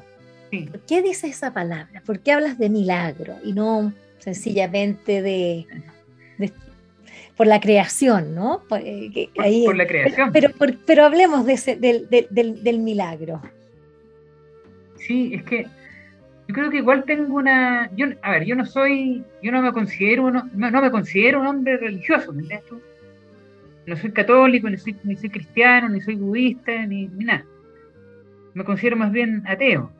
¿Por 0.71 0.81
qué 0.81 1.01
dices 1.01 1.31
esa 1.31 1.53
palabra? 1.53 2.03
¿Por 2.05 2.19
qué 2.19 2.33
hablas 2.33 2.57
de 2.57 2.69
milagro 2.69 3.35
y 3.45 3.53
no 3.53 3.93
sencillamente 4.19 5.21
de, 5.21 5.67
por 7.35 7.47
la 7.47 7.59
creación, 7.59 8.33
¿no? 8.33 8.63
Por, 8.67 8.79
eh, 8.83 9.29
la 9.35 9.87
creación. 9.87 10.31
Pero, 10.31 10.49
pero, 10.85 11.05
hablemos 11.05 11.45
de 11.45 11.53
ese, 11.53 11.75
del, 11.75 12.79
milagro. 12.79 13.41
Sí, 14.97 15.33
es 15.35 15.43
que 15.43 15.63
yo 16.47 16.55
creo 16.55 16.69
que 16.69 16.77
igual 16.77 17.03
tengo 17.03 17.35
una. 17.35 17.89
Yo, 17.95 18.07
a 18.21 18.31
ver, 18.31 18.45
yo 18.45 18.55
no 18.55 18.65
soy. 18.65 19.23
Yo 19.43 19.51
no 19.51 19.61
me 19.61 19.71
considero, 19.73 20.31
no, 20.31 20.49
no 20.53 20.81
me 20.81 20.91
considero 20.91 21.41
un 21.41 21.47
hombre 21.47 21.77
religioso, 21.77 22.31
¿me 22.33 22.41
entiendes 22.41 22.69
tú? 22.69 22.81
No 23.85 23.95
soy 23.97 24.11
católico, 24.11 24.69
ni 24.69 24.77
soy, 24.77 24.95
ni 25.03 25.15
soy 25.15 25.29
cristiano, 25.29 25.89
ni 25.89 26.01
soy 26.01 26.15
budista, 26.15 26.85
ni 26.85 27.07
nada 27.07 27.45
me 28.55 28.63
considero 28.63 28.95
más 28.95 29.11
bien 29.11 29.43
ateo. 29.45 29.91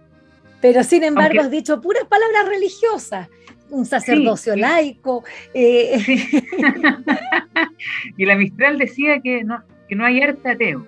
Pero 0.62 0.84
sin 0.84 1.04
embargo 1.04 1.42
has 1.42 1.52
dicho 1.52 1.80
puras 1.80 2.06
palabras 2.06 2.48
religiosas, 2.48 3.30
un 3.76 3.86
sacerdocio 3.86 4.56
laico. 4.56 5.24
Eh, 5.54 5.98
y 8.18 8.26
la 8.26 8.36
Mistral 8.36 8.78
decía 8.78 9.20
que 9.22 9.44
no, 9.44 9.64
que 9.88 9.96
no 9.96 10.06
hay 10.06 10.22
arte 10.22 10.50
ateo. 10.50 10.88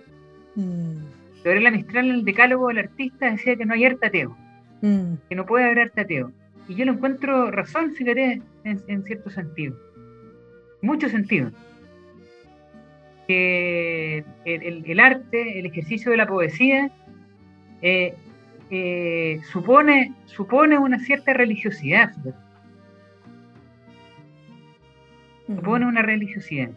Mm. 0.56 0.98
la 1.44 1.72
Mistral 1.72 2.10
en 2.10 2.16
el 2.16 2.26
decálogo 2.26 2.70
del 2.70 2.80
artista 2.80 3.30
decía 3.30 3.56
que 3.56 3.66
no 3.66 3.74
hay 3.74 3.86
arte 3.86 4.08
ateo, 4.08 4.36
mm. 4.82 5.14
que 5.30 5.36
no 5.36 5.46
puede 5.46 5.66
haber 5.66 5.80
arte 5.80 6.02
ateo. 6.02 6.32
Y 6.68 6.76
yo 6.76 6.86
lo 6.86 6.94
encuentro 6.94 7.52
razón, 7.52 7.94
fíjate, 7.94 8.42
en, 8.64 9.04
cierto 9.04 9.30
sentido. 9.30 9.76
Mucho 10.82 11.10
sentido. 11.10 11.52
Que 13.28 14.24
el 14.46 15.00
arte, 15.00 15.60
el 15.60 15.66
ejercicio 15.66 16.12
de 16.12 16.18
la 16.18 16.28
poesía, 16.28 16.92
eh, 17.82 18.16
eh, 18.70 19.40
supone, 19.52 20.14
supone 20.26 20.78
una 20.78 21.00
cierta 21.00 21.34
religiosidad. 21.34 22.12
Supone 25.48 25.86
una 25.86 26.02
religiosidad. 26.02 26.70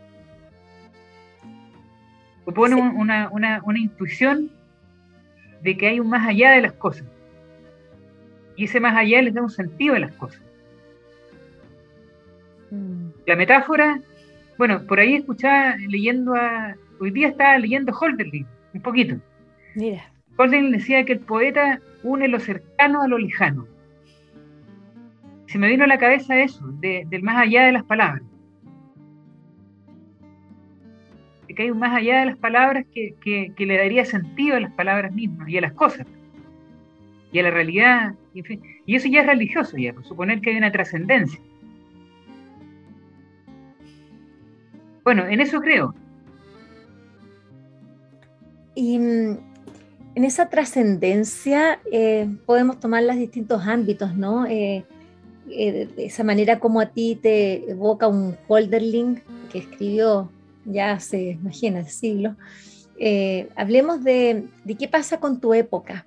Supone 2.44 2.76
una, 2.76 3.28
una, 3.30 3.60
una, 3.64 3.78
intuición 3.78 4.50
de 5.62 5.76
que 5.76 5.88
hay 5.88 6.00
un 6.00 6.08
más 6.08 6.26
allá 6.26 6.52
de 6.52 6.62
las 6.62 6.72
cosas. 6.72 7.06
Y 8.56 8.64
ese 8.64 8.80
más 8.80 8.96
allá 8.96 9.22
les 9.22 9.34
da 9.34 9.42
un 9.42 9.50
sentido 9.50 9.94
a 9.96 9.98
las 9.98 10.12
cosas. 10.12 10.40
Mm. 12.70 13.08
La 13.26 13.36
metáfora, 13.36 14.00
bueno, 14.56 14.82
por 14.86 15.00
ahí 15.00 15.16
escuchaba 15.16 15.76
leyendo 15.88 16.34
a. 16.34 16.76
Hoy 17.00 17.10
día 17.10 17.28
estaba 17.28 17.58
leyendo 17.58 17.92
Holderlin, 17.92 18.46
un 18.74 18.82
poquito. 18.82 19.16
Mira. 19.74 20.12
Holden 20.36 20.70
decía 20.70 21.04
que 21.04 21.14
el 21.14 21.20
poeta 21.20 21.80
une 22.02 22.28
lo 22.28 22.38
cercano 22.38 23.02
a 23.02 23.08
lo 23.08 23.18
lejano. 23.18 23.66
Se 25.46 25.58
me 25.58 25.68
vino 25.68 25.84
a 25.84 25.88
la 25.88 25.98
cabeza 25.98 26.38
eso, 26.38 26.64
del 26.80 27.22
más 27.22 27.42
allá 27.42 27.66
de 27.66 27.72
las 27.72 27.84
palabras. 27.84 28.22
Hay 31.62 31.72
más 31.72 31.96
allá 31.96 32.20
de 32.20 32.26
las 32.26 32.36
palabras 32.36 32.86
que, 32.92 33.52
le 33.56 33.76
daría 33.76 34.04
sentido 34.04 34.56
a 34.56 34.60
las 34.60 34.72
palabras 34.72 35.12
mismas 35.12 35.48
y 35.48 35.58
a 35.58 35.60
las 35.60 35.72
cosas. 35.72 36.06
Y 37.32 37.38
a 37.38 37.42
la 37.42 37.50
realidad. 37.50 38.14
Y, 38.34 38.94
eso 38.94 39.08
ya 39.08 39.20
es 39.20 39.26
religioso, 39.26 39.76
ya, 39.76 39.92
por 39.92 40.04
suponer 40.04 40.40
que 40.40 40.50
hay 40.50 40.56
una 40.56 40.72
trascendencia. 40.72 41.40
Bueno, 45.04 45.26
en 45.26 45.40
eso 45.40 45.60
creo. 45.60 45.94
Y 48.74 48.98
mm, 48.98 49.38
en 50.14 50.24
esa 50.24 50.48
trascendencia 50.48 51.80
eh, 51.90 52.28
podemos 52.46 52.80
tomar 52.80 53.02
los 53.02 53.16
distintos 53.16 53.66
ámbitos, 53.66 54.14
¿no? 54.14 54.46
Eh, 54.46 54.84
eh, 55.50 55.88
de 55.96 56.04
esa 56.04 56.22
manera 56.22 56.60
como 56.60 56.80
a 56.80 56.86
ti 56.86 57.18
te 57.20 57.70
evoca 57.70 58.06
un 58.06 58.36
Holderling 58.46 59.20
que 59.50 59.58
escribió 59.58 60.30
ya 60.64 60.92
hace, 60.92 61.38
imagínate, 61.40 61.90
siglos. 61.90 62.36
hablemos 63.56 64.04
de, 64.04 64.44
de, 64.64 64.74
qué 64.74 64.88
pasa 64.88 65.18
con 65.18 65.40
tu 65.40 65.54
época 65.54 66.04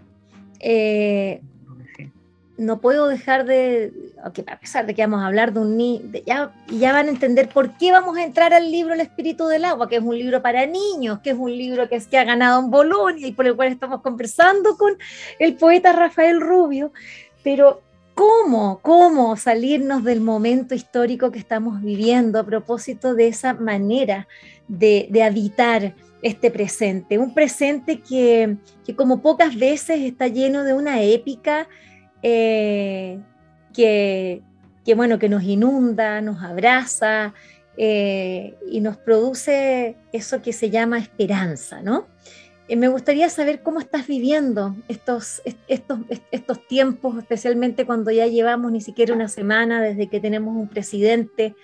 no 2.57 2.79
puedo 2.79 3.07
dejar 3.07 3.45
de, 3.45 3.91
okay, 4.25 4.45
a 4.47 4.59
pesar 4.59 4.85
de 4.85 4.93
que 4.93 5.01
vamos 5.01 5.21
a 5.21 5.27
hablar 5.27 5.53
de 5.53 5.59
un 5.59 5.75
niño, 5.75 6.03
ya, 6.25 6.51
ya 6.67 6.93
van 6.93 7.07
a 7.07 7.09
entender 7.09 7.49
por 7.49 7.77
qué 7.77 7.91
vamos 7.91 8.17
a 8.17 8.23
entrar 8.23 8.53
al 8.53 8.71
libro 8.71 8.93
El 8.93 9.01
Espíritu 9.01 9.47
del 9.47 9.65
Agua, 9.65 9.89
que 9.89 9.95
es 9.95 10.03
un 10.03 10.17
libro 10.17 10.41
para 10.41 10.65
niños, 10.65 11.19
que 11.19 11.31
es 11.31 11.37
un 11.37 11.51
libro 11.51 11.89
que, 11.89 11.95
es, 11.95 12.07
que 12.07 12.17
ha 12.17 12.23
ganado 12.23 12.61
en 12.61 12.69
Bolonia 12.69 13.27
y 13.27 13.31
por 13.31 13.47
el 13.47 13.55
cual 13.55 13.69
estamos 13.69 14.01
conversando 14.01 14.77
con 14.77 14.97
el 15.39 15.55
poeta 15.55 15.93
Rafael 15.93 16.39
Rubio, 16.41 16.93
pero 17.43 17.81
¿cómo, 18.15 18.79
cómo 18.81 19.35
salirnos 19.37 20.03
del 20.03 20.21
momento 20.21 20.75
histórico 20.75 21.31
que 21.31 21.39
estamos 21.39 21.81
viviendo 21.81 22.39
a 22.39 22.45
propósito 22.45 23.15
de 23.15 23.27
esa 23.27 23.53
manera 23.53 24.27
de, 24.67 25.07
de 25.09 25.23
habitar 25.23 25.95
este 26.21 26.51
presente? 26.51 27.17
Un 27.17 27.33
presente 27.33 28.01
que, 28.01 28.57
que 28.85 28.95
como 28.95 29.21
pocas 29.21 29.55
veces 29.55 30.01
está 30.01 30.27
lleno 30.27 30.63
de 30.63 30.73
una 30.73 31.01
épica, 31.01 31.67
eh, 32.23 33.19
que, 33.73 34.41
bueno, 34.95 35.19
que 35.19 35.29
nos 35.29 35.43
inunda, 35.43 36.21
nos 36.21 36.41
abraza 36.41 37.33
eh, 37.77 38.55
y 38.71 38.79
nos 38.79 38.97
produce 38.97 39.97
eso 40.11 40.41
que 40.41 40.53
se 40.53 40.69
llama 40.69 40.99
esperanza, 40.99 41.81
¿no? 41.81 42.07
Eh, 42.67 42.75
me 42.75 42.87
gustaría 42.87 43.29
saber 43.29 43.61
cómo 43.61 43.79
estás 43.79 44.07
viviendo 44.07 44.75
estos, 44.87 45.41
estos, 45.67 45.99
estos 46.31 46.67
tiempos, 46.67 47.17
especialmente 47.17 47.85
cuando 47.85 48.11
ya 48.11 48.27
llevamos 48.27 48.71
ni 48.71 48.81
siquiera 48.81 49.13
una 49.13 49.27
semana 49.27 49.81
desde 49.81 50.07
que 50.07 50.19
tenemos 50.19 50.55
un 50.55 50.69
presidente 50.69 51.55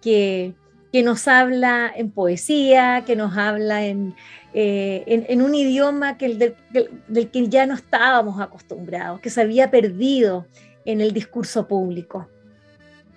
que, 0.00 0.54
que 0.92 1.02
nos 1.02 1.26
habla 1.26 1.92
en 1.94 2.10
poesía, 2.10 3.02
que 3.04 3.16
nos 3.16 3.36
habla 3.36 3.84
en, 3.84 4.14
eh, 4.54 5.04
en, 5.28 5.42
un 5.42 5.54
idioma 5.54 6.16
que 6.16 6.34
del, 6.34 7.30
que 7.30 7.48
ya 7.48 7.66
no 7.66 7.74
estábamos 7.74 8.40
acostumbrados, 8.40 9.20
que 9.20 9.28
se 9.28 9.42
había 9.42 9.70
perdido 9.70 10.46
en 10.84 11.00
el 11.00 11.12
discurso 11.12 11.68
público. 11.68 12.28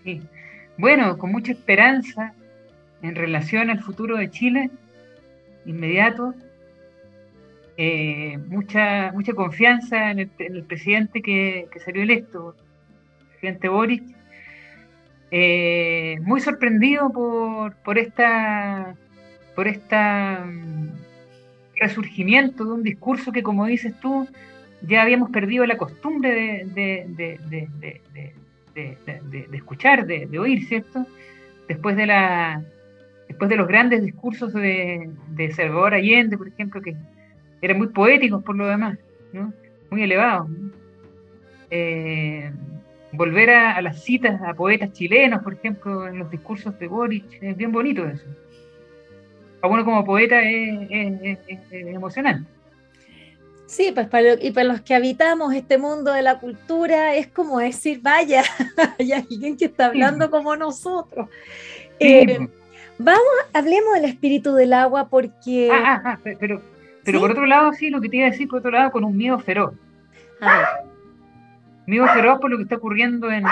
Sí. 0.04 0.22
Bueno, 0.78 1.18
con 1.18 1.32
mucha 1.32 1.52
esperanza 1.52 2.34
en 3.02 3.16
relación 3.16 3.70
al 3.70 3.80
futuro 3.80 4.18
de 4.18 4.30
Chile, 4.30 4.70
inmediato, 5.66 6.34
eh, 7.82 8.38
mucha, 8.50 9.14
mucha 9.14 9.32
confianza 9.34 10.12
en 10.12 10.20
el, 10.20 10.64
presidente 10.64 11.22
que, 11.22 11.70
salió 11.86 12.04
electo, 12.04 12.54
el 13.22 13.28
presidente 13.30 13.70
Boric, 13.70 14.04
eh, 15.32 16.18
muy 16.24 16.42
sorprendido 16.42 17.10
por, 17.10 17.78
por 17.78 17.98
esta 17.98 18.98
por 19.56 19.70
esta 19.70 20.44
mm, 20.46 20.90
resurgimiento 21.76 22.66
de 22.66 22.72
un 22.72 22.84
discurso 22.84 23.32
que, 23.32 23.44
como 23.44 23.66
dices 23.66 23.98
tú, 24.02 24.28
ya 24.82 25.02
habíamos 25.02 25.30
perdido 25.30 25.66
la 25.66 25.78
costumbre 25.78 26.66
de, 26.66 27.38
escuchar, 29.54 30.06
de, 30.06 30.38
oír, 30.38 30.66
¿cierto? 30.66 31.06
Después 31.70 31.96
de 31.96 32.08
la 32.08 32.62
después 33.30 33.50
de 33.50 33.56
los 33.56 33.70
grandes 33.70 34.04
discursos 34.04 34.52
de, 34.52 35.54
Salvador 35.56 35.94
Allende, 35.94 36.38
por 36.38 36.50
ejemplo, 36.50 36.82
que 36.82 36.98
eran 37.62 37.78
muy 37.78 37.88
poéticos 37.88 38.44
por 38.44 38.56
lo 38.56 38.68
demás, 38.68 38.98
muy 39.90 40.04
elevados. 40.04 40.48
Eh, 41.72 42.52
volver 43.12 43.50
a, 43.50 43.82
las 43.82 44.04
citas 44.04 44.42
a 44.42 44.54
poetas 44.54 44.92
chilenos, 44.94 45.44
por 45.44 45.54
ejemplo, 45.54 46.08
en 46.08 46.20
los 46.20 46.30
discursos 46.30 46.78
de 46.80 46.88
Boric, 46.88 47.26
es 47.42 47.58
bien 47.58 47.72
bonito 47.72 48.06
eso. 48.06 48.26
Para 49.60 49.74
uno 49.74 49.86
como 49.86 50.06
poeta 50.06 50.42
es, 50.42 51.38
emocionante. 51.72 52.50
Sí, 53.66 53.92
pues 53.94 54.08
para, 54.08 54.34
y 54.42 54.52
para 54.52 54.68
los 54.68 54.82
que 54.82 54.96
habitamos 54.96 55.54
este 55.54 55.78
mundo 55.78 56.12
de 56.12 56.24
la 56.24 56.40
cultura 56.40 57.14
es 57.14 57.28
como 57.28 57.60
decir, 57.60 58.00
vaya, 58.02 58.44
hay 59.00 59.12
alguien 59.12 59.58
que 59.58 59.66
está 59.66 59.88
hablando 59.88 60.32
como 60.32 60.56
nosotros. 60.56 61.30
Eh, 62.00 62.48
vamos, 62.98 63.24
hablemos 63.54 63.94
del 63.94 64.06
espíritu 64.06 64.54
del 64.56 64.74
agua 64.74 65.10
porque... 65.10 65.70
Ah, 65.72 66.02
ah, 66.04 66.14
ah 66.14 66.20
pero, 66.40 66.62
pero 67.12 67.22
por 67.22 67.32
otro 67.32 67.46
lado, 67.46 67.74
sí, 67.74 67.90
lo 67.90 68.00
que 68.00 68.10
te 68.10 68.18
iba 68.18 68.28
a 68.28 68.32
decir, 68.32 68.48
por 68.48 68.60
otro 68.60 68.72
lado, 68.72 68.92
con 68.92 69.04
un 69.04 69.18
miedo 69.18 69.40
feroz. 69.40 69.74
A 70.42 70.58
ver. 70.58 70.66
Miedo 71.88 72.08
feroz 72.08 72.40
por 72.40 72.52
lo 72.52 72.58
que 72.58 72.64
está 72.64 72.76
ocurriendo 72.76 73.32
en, 73.32 73.44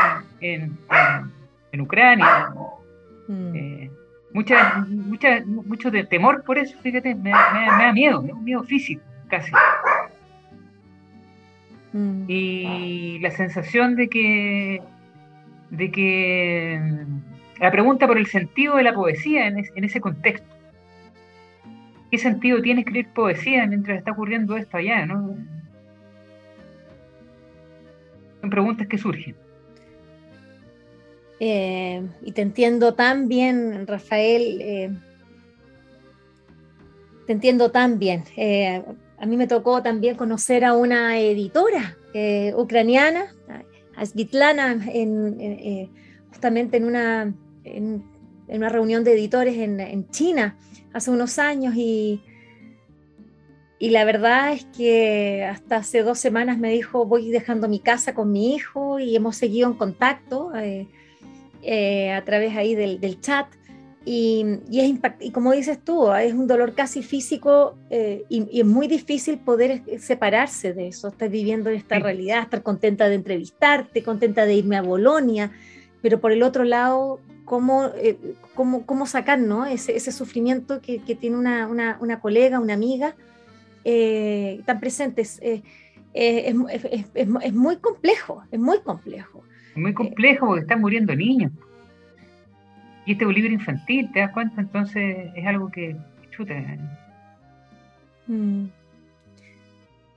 en, 0.41 1.81
Ucrania. 1.81 2.49
Mm. 3.27 3.55
Eh, 3.55 3.91
mucha, 4.33 4.85
mucha, 4.87 5.43
mucho 5.45 5.89
de 5.89 6.03
temor 6.03 6.43
por 6.43 6.57
eso, 6.57 6.77
fíjate, 6.81 7.15
me, 7.15 7.31
da 7.31 7.91
miedo, 7.93 8.21
un 8.21 8.43
miedo 8.43 8.63
físico, 8.63 9.01
casi. 9.27 9.51
Mm. 11.93 12.25
Y 12.27 13.19
la 13.19 13.31
sensación 13.31 13.95
de 13.95 14.07
que, 14.07 14.81
de 15.71 15.91
que 15.91 16.79
mm, 16.79 17.61
la 17.61 17.71
pregunta 17.71 18.05
por 18.05 18.17
el 18.17 18.27
sentido 18.27 18.75
de 18.75 18.83
la 18.83 18.93
poesía 18.93 19.47
en, 19.47 19.57
ese 19.83 19.99
contexto. 19.99 20.56
¿Qué 22.09 22.17
sentido 22.17 22.61
tiene 22.61 22.81
escribir 22.81 23.09
poesía 23.13 23.65
mientras 23.65 23.97
está 23.97 24.11
ocurriendo 24.11 24.55
esto 24.55 24.77
allá? 24.77 25.05
¿no? 25.05 25.35
Son 28.41 28.49
preguntas 28.49 28.87
que 28.87 28.97
surgen. 28.97 29.35
Eh, 31.39 32.01
y 32.23 32.31
te 32.31 32.41
entiendo 32.41 32.93
tan 32.93 33.27
bien, 33.27 33.85
Rafael. 33.85 34.57
Eh, 34.61 34.89
te 37.25 37.33
entiendo 37.33 37.71
tan 37.71 37.99
bien. 37.99 38.23
Eh, 38.35 38.81
a 39.19 39.25
mí 39.25 39.37
me 39.37 39.47
tocó 39.47 39.83
también 39.83 40.15
conocer 40.15 40.63
a 40.63 40.73
una 40.73 41.19
editora 41.19 41.97
ucraniana, 42.55 43.27
a 43.95 44.03
en, 44.91 45.91
justamente 46.29 46.77
en 46.77 46.85
una, 46.85 47.33
una 48.47 48.69
reunión 48.69 49.03
de 49.03 49.13
editores 49.13 49.57
en, 49.57 50.09
China 50.09 50.55
hace 50.93 51.11
unos 51.11 51.37
años 51.39 51.75
y, 51.75 52.21
y 53.79 53.89
la 53.89 54.05
verdad 54.05 54.53
es 54.53 54.65
que 54.75 55.43
hasta 55.43 55.77
hace 55.77 56.03
dos 56.03 56.19
semanas 56.19 56.57
me 56.57 56.71
dijo 56.71 57.05
voy 57.05 57.29
dejando 57.29 57.67
mi 57.67 57.79
casa 57.79 58.13
con 58.13 58.31
mi 58.31 58.55
hijo 58.55 58.99
y 58.99 59.15
hemos 59.15 59.35
seguido 59.35 59.67
en 59.69 59.75
contacto. 59.75 60.51
Eh, 61.69 62.11
a 62.11 62.23
través 62.23 62.55
ahí 62.55 62.75
del, 62.75 63.19
chat. 63.19 63.47
Y, 64.05 64.45
es 64.71 64.93
y 65.19 65.31
como 65.31 65.51
dices 65.51 65.83
tú, 65.83 66.09
es 66.13 66.33
un 66.33 66.47
dolor 66.47 66.73
casi 66.75 67.03
físico 67.03 67.75
eh, 67.89 68.23
y, 68.29 68.61
es 68.61 68.65
muy 68.65 68.87
difícil 68.87 69.37
poder 69.37 69.81
separarse 69.99 70.73
de 70.73 70.87
eso, 70.87 71.09
estar 71.09 71.27
viviendo 71.27 71.69
en 71.69 71.75
esta 71.75 71.99
realidad, 71.99 72.43
estar 72.43 72.63
contenta 72.63 73.09
de 73.09 73.15
entrevistarte, 73.15 74.01
contenta 74.01 74.45
de 74.45 74.53
irme 74.53 74.77
a 74.77 74.81
Bolonia, 74.81 75.51
pero 76.01 76.19
por 76.19 76.31
el 76.31 76.43
otro 76.43 76.63
lado, 76.63 77.19
cómo, 77.45 77.91
eh, 77.95 78.17
cómo, 78.55 78.85
cómo 78.85 79.05
sacar 79.05 79.39
¿no? 79.39 79.65
ese, 79.65 79.95
ese 79.95 80.11
sufrimiento 80.11 80.81
que, 80.81 80.99
que 80.99 81.15
tiene 81.15 81.37
una, 81.37 81.67
una, 81.67 81.97
una, 81.99 82.19
colega, 82.19 82.59
una 82.59 82.73
amiga 82.73 83.15
tan 84.65 84.79
presente. 84.79 85.21
Es, 85.21 85.39
es, 85.43 85.65
es, 86.13 87.05
es, 87.13 87.53
muy 87.53 87.77
complejo, 87.77 88.43
es 88.51 88.59
muy 88.59 88.79
complejo 88.79 89.43
muy 89.77 89.93
complejo 89.93 90.47
porque 90.47 90.61
están 90.61 90.81
muriendo 90.81 91.15
niños. 91.15 91.51
Y 93.05 93.13
este 93.13 93.23
es 93.23 93.31
libro 93.31 93.53
infantil, 93.53 94.11
¿te 94.11 94.19
das 94.19 94.31
cuenta? 94.31 94.59
Entonces 94.59 95.31
es 95.35 95.45
algo 95.45 95.69
que 95.69 95.95
chuta. 96.31 96.53
Mm. 98.27 98.65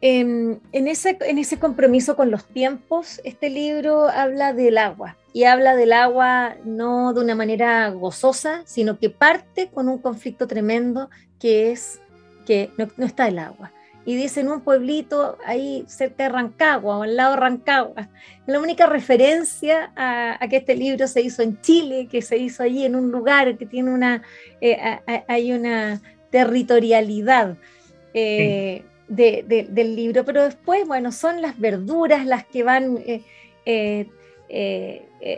En, 0.03 0.61
ese, 0.73 1.19
en 1.21 1.39
ese 1.39 1.59
compromiso 1.59 2.17
con 2.17 2.31
los 2.31 2.47
tiempos, 2.47 3.21
este 3.23 3.51
libro 3.51 4.09
habla 4.09 4.53
del 4.55 4.79
agua 4.79 5.17
y 5.33 5.45
habla 5.45 5.77
del 5.77 5.93
agua 5.93 6.57
no 6.65 7.13
de 7.13 7.21
una 7.21 7.35
manera 7.35 7.89
gozosa, 7.91 8.63
sino 8.65 8.99
que 8.99 9.11
parte 9.11 9.69
con 9.69 9.89
un 9.89 9.99
conflicto 9.99 10.47
tremendo 10.47 11.11
que 11.39 11.73
es 11.73 12.01
que 12.47 12.71
no 12.77 13.05
está 13.05 13.29
el 13.29 13.39
agua 13.39 13.73
y 14.05 14.17
dice 14.17 14.41
en 14.41 14.49
un 14.49 14.61
pueblito 14.63 15.37
ahí 15.45 15.85
cerca 15.87 16.25
de 16.25 16.31
Rancagua 16.31 16.99
o 16.99 17.03
al 17.03 17.17
lado 17.17 17.35
de 17.35 17.41
Rancagua. 17.41 18.09
La 18.47 18.59
única 18.59 18.87
referencia 18.87 19.93
a, 19.95 20.39
que 20.49 20.57
este 20.57 20.75
libro 20.75 21.07
se 21.07 21.21
hizo 21.21 21.43
en 21.43 21.61
Chile, 21.61 22.09
que 22.11 22.23
se 22.23 22.37
hizo 22.37 22.63
allí 22.63 22.85
en 22.85 22.97
un 22.97 23.11
lugar 23.11 23.57
que 23.59 23.67
tiene 23.67 23.93
una, 23.93 24.23
eh, 24.61 24.99
hay 25.29 25.53
una 25.53 26.01
territorialidad 26.31 27.57
eh, 28.15 28.85
del 29.09 29.97
libro, 29.97 30.25
pero 30.25 30.45
después, 30.45 30.87
bueno, 30.87 31.13
son 31.13 31.43
las 31.43 31.59
verduras 31.59 32.27
las 32.27 32.45
que 32.45 32.63
van... 32.63 32.99
Eh, 33.07 34.09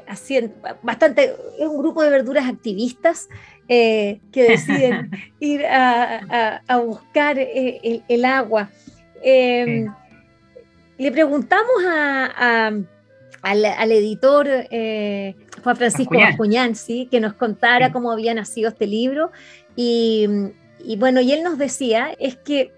haciendo 0.07 0.55
bastante, 0.83 1.35
es 1.59 1.67
un 1.67 1.79
grupo 1.79 2.03
de 2.03 2.11
verduras 2.11 2.49
activistas 2.49 3.29
eh, 3.69 4.21
que 4.33 4.43
deciden 4.51 5.11
ir 5.41 5.65
a, 5.65 6.61
buscar 6.85 7.39
eh, 7.39 8.03
el, 8.09 8.25
agua. 8.25 8.69
Em, 9.23 9.93
le 10.99 11.13
preguntamos 11.13 11.83
al, 13.43 13.93
editor 13.93 14.47
eh, 14.49 15.35
Juan 15.63 15.77
Francisco 15.77 16.19
Bacuñán, 16.19 16.75
que 17.11 17.21
nos 17.21 17.35
contara 17.35 17.93
cómo 17.93 18.11
había 18.13 18.35
nacido 18.35 18.69
este 18.69 18.87
libro. 18.87 19.31
Y, 19.75 20.29
y 20.85 20.97
bueno, 20.97 21.21
y 21.21 21.33
él 21.33 21.43
nos 21.43 21.57
decía, 21.57 22.15
es 22.19 22.37
que 22.37 22.73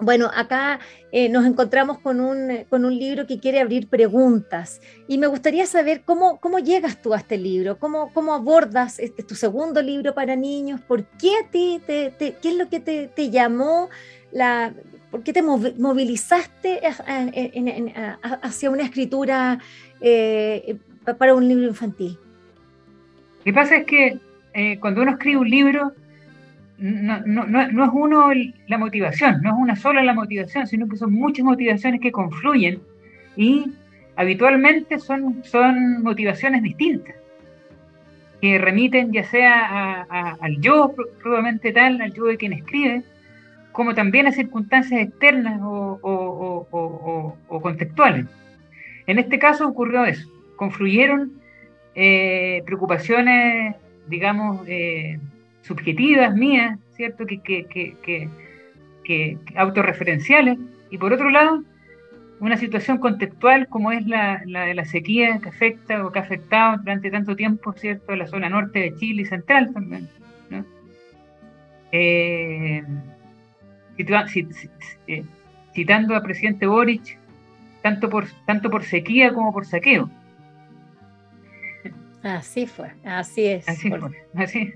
bueno, 0.00 0.30
acá 0.34 0.80
eh, 1.12 1.28
nos 1.28 1.46
encontramos 1.46 1.98
con 1.98 2.20
un, 2.20 2.64
con 2.68 2.84
un, 2.84 2.98
libro 2.98 3.26
que 3.26 3.38
quiere 3.38 3.60
abrir 3.60 3.88
preguntas 3.88 4.80
y 5.08 5.18
me 5.18 5.26
gustaría 5.26 5.66
saber 5.66 6.02
cómo, 6.04 6.40
cómo 6.40 6.58
llegas 6.58 7.00
tú 7.00 7.14
a 7.14 7.18
este 7.18 7.36
libro, 7.36 7.78
cómo, 7.78 8.12
cómo 8.12 8.34
abordas 8.34 8.98
este, 8.98 9.22
tu 9.22 9.34
segundo 9.34 9.82
libro 9.82 10.14
para 10.14 10.36
niños, 10.36 10.80
por 10.80 11.04
qué 11.04 11.32
a 11.36 11.50
ti, 11.50 11.80
qué 11.86 12.36
es 12.42 12.54
lo 12.54 12.68
que 12.68 12.80
te, 12.80 13.30
llamó, 13.30 13.88
la, 14.32 14.72
por 15.10 15.22
qué 15.22 15.32
te 15.32 15.42
movilizaste 15.42 16.80
hacia 18.42 18.70
una 18.70 18.84
escritura 18.84 19.58
eh, 20.00 20.76
para 21.18 21.34
un 21.34 21.48
libro 21.48 21.66
infantil. 21.66 22.18
Lo 23.38 23.44
que 23.44 23.52
pasa 23.52 23.76
es 23.76 23.86
que 23.86 24.18
eh, 24.54 24.78
cuando 24.80 25.02
uno 25.02 25.12
escribe 25.12 25.38
un 25.38 25.50
libro, 25.50 25.92
no, 26.80 27.20
no, 27.26 27.46
no, 27.46 27.84
es 27.84 27.90
uno 27.92 28.30
la 28.66 28.78
motivación, 28.78 29.42
no 29.42 29.50
es 29.50 29.56
una 29.56 29.76
sola 29.76 30.02
la 30.02 30.14
motivación, 30.14 30.66
sino 30.66 30.88
que 30.88 30.96
son 30.96 31.12
muchas 31.12 31.44
motivaciones 31.44 32.00
que 32.00 32.10
confluyen 32.10 32.80
y 33.36 33.66
habitualmente 34.16 34.98
son, 34.98 35.44
son 35.44 36.02
motivaciones 36.02 36.62
distintas, 36.62 37.14
que 38.40 38.58
remiten 38.58 39.12
ya 39.12 39.24
sea 39.24 40.06
al 40.40 40.58
yo 40.60 40.94
probablemente 41.22 41.72
tal, 41.72 42.00
al 42.00 42.14
yo 42.14 42.24
de 42.24 42.38
quien 42.38 42.54
escribe, 42.54 43.02
como 43.72 43.94
también 43.94 44.26
a 44.26 44.32
circunstancias 44.32 45.02
externas 45.02 45.60
o, 45.62 47.36
contextuales. 47.62 48.24
En 49.06 49.18
este 49.18 49.38
caso 49.38 49.68
ocurrió 49.68 50.06
eso, 50.06 50.26
confluyeron 50.56 51.32
eh, 51.94 52.62
preocupaciones, 52.64 53.76
digamos, 54.08 54.66
eh, 54.66 55.18
subjetivas 55.70 56.34
mías, 56.34 56.78
¿cierto? 56.96 57.24
Que, 57.26 57.38
que, 57.44 59.38
autorreferenciales, 59.56 60.58
y 60.90 60.98
por 60.98 61.12
otro 61.12 61.30
lado, 61.30 61.62
una 62.40 62.56
situación 62.56 62.98
contextual 62.98 63.68
como 63.68 63.92
es 63.92 64.06
la, 64.06 64.42
de 64.44 64.74
la 64.74 64.84
sequía 64.84 65.38
que 65.42 65.48
afecta 65.48 66.04
o 66.04 66.10
que 66.10 66.18
ha 66.18 66.22
afectado 66.22 66.78
durante 66.78 67.10
tanto 67.10 67.36
tiempo, 67.36 67.72
¿cierto?, 67.72 68.14
la 68.16 68.26
zona 68.26 68.48
norte 68.48 68.78
de 68.80 68.96
Chile 68.96 69.22
y 69.22 69.26
central 69.26 69.72
también, 69.72 70.08
¿no? 70.48 70.64
Eh, 71.92 72.84
eh, 73.98 75.24
citando 75.74 76.14
al 76.14 76.22
presidente 76.22 76.66
Boric, 76.66 77.18
tanto 77.82 78.08
por, 78.08 78.26
tanto 78.46 78.70
por 78.70 78.84
sequía 78.84 79.32
como 79.32 79.52
por 79.52 79.66
saqueo. 79.66 80.08
Así 82.22 82.66
fue, 82.66 82.92
así 83.04 83.46
es. 83.46 83.68
Así 83.68 83.90
fue, 83.90 84.10
así. 84.34 84.72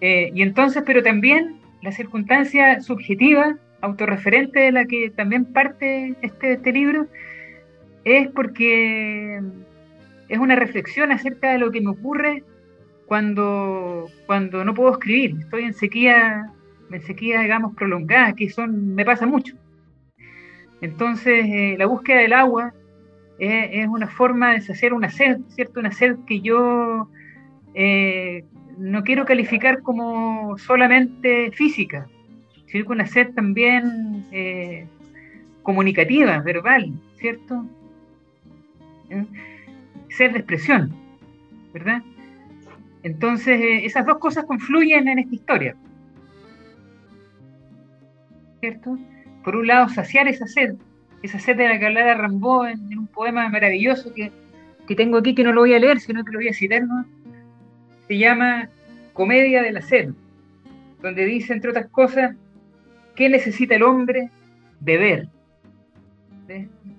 Eh, 0.00 0.30
y 0.34 0.42
entonces, 0.42 0.82
pero 0.86 1.02
también 1.02 1.60
la 1.82 1.92
circunstancia 1.92 2.80
subjetiva, 2.80 3.56
autorreferente 3.80 4.60
de 4.60 4.72
la 4.72 4.86
que 4.86 5.10
también 5.10 5.44
parte 5.44 6.14
este, 6.22 6.52
este 6.52 6.72
libro, 6.72 7.06
es 8.04 8.28
porque 8.28 9.40
es 10.28 10.38
una 10.38 10.56
reflexión 10.56 11.12
acerca 11.12 11.52
de 11.52 11.58
lo 11.58 11.70
que 11.70 11.80
me 11.80 11.90
ocurre 11.90 12.42
cuando, 13.06 14.06
cuando 14.26 14.64
no 14.64 14.74
puedo 14.74 14.92
escribir. 14.92 15.36
Estoy 15.40 15.64
en 15.64 15.74
sequía, 15.74 16.50
en 16.90 17.02
sequía, 17.02 17.40
digamos, 17.40 17.74
prolongada, 17.74 18.34
que 18.34 18.48
son, 18.50 18.94
me 18.94 19.04
pasa 19.04 19.26
mucho. 19.26 19.54
Entonces, 20.80 21.46
eh, 21.46 21.76
la 21.78 21.86
búsqueda 21.86 22.18
del 22.20 22.32
agua 22.32 22.74
es 23.38 23.88
una 23.88 24.06
forma 24.06 24.50
de 24.50 24.54
deshacer 24.56 24.92
una 24.92 25.10
sed, 25.10 25.38
¿cierto? 25.48 25.80
Una 25.80 25.90
sed 25.90 26.16
que 26.26 26.40
yo 26.40 27.08
eh, 27.74 28.44
no 28.78 29.02
quiero 29.04 29.24
calificar 29.24 29.82
como 29.82 30.56
solamente 30.58 31.50
física, 31.52 32.06
sino 32.66 32.84
que 32.84 32.92
una 32.92 33.06
sed 33.06 33.34
también 33.34 34.26
eh, 34.32 34.86
comunicativa, 35.62 36.38
verbal, 36.40 36.92
¿cierto? 37.16 37.64
Sed 40.08 40.32
de 40.32 40.38
expresión, 40.38 40.94
¿verdad? 41.72 42.02
Entonces, 43.02 43.60
esas 43.84 44.06
dos 44.06 44.18
cosas 44.18 44.44
confluyen 44.44 45.08
en 45.08 45.18
esta 45.18 45.34
historia. 45.34 45.76
¿Cierto? 48.60 48.98
por 49.44 49.56
un 49.56 49.66
lado, 49.66 49.88
saciar 49.90 50.26
esa 50.26 50.46
sed, 50.46 50.74
esa 51.22 51.38
sed 51.38 51.56
de 51.56 51.68
la 51.68 51.78
que 51.78 51.86
hablara 51.86 52.14
Rambo 52.14 52.66
en, 52.66 52.98
un 52.98 53.06
poema 53.06 53.48
maravilloso 53.48 54.12
que, 54.14 54.32
tengo 54.96 55.18
aquí, 55.18 55.34
que 55.34 55.44
no 55.44 55.52
lo 55.52 55.60
voy 55.60 55.74
a 55.74 55.78
leer, 55.78 56.00
sino 56.00 56.24
que 56.24 56.32
lo 56.32 56.38
voy 56.38 56.48
a 56.48 56.54
citar, 56.54 56.82
¿no? 56.82 57.04
Se 58.08 58.18
llama 58.18 58.68
Comedia 59.12 59.62
de 59.62 59.72
la 59.72 59.82
sed, 59.82 60.10
donde 61.00 61.24
dice, 61.24 61.52
entre 61.52 61.70
otras 61.70 61.88
cosas, 61.88 62.34
¿qué 63.14 63.28
necesita 63.28 63.76
el 63.76 63.82
hombre? 63.82 64.30
Beber. 64.80 65.28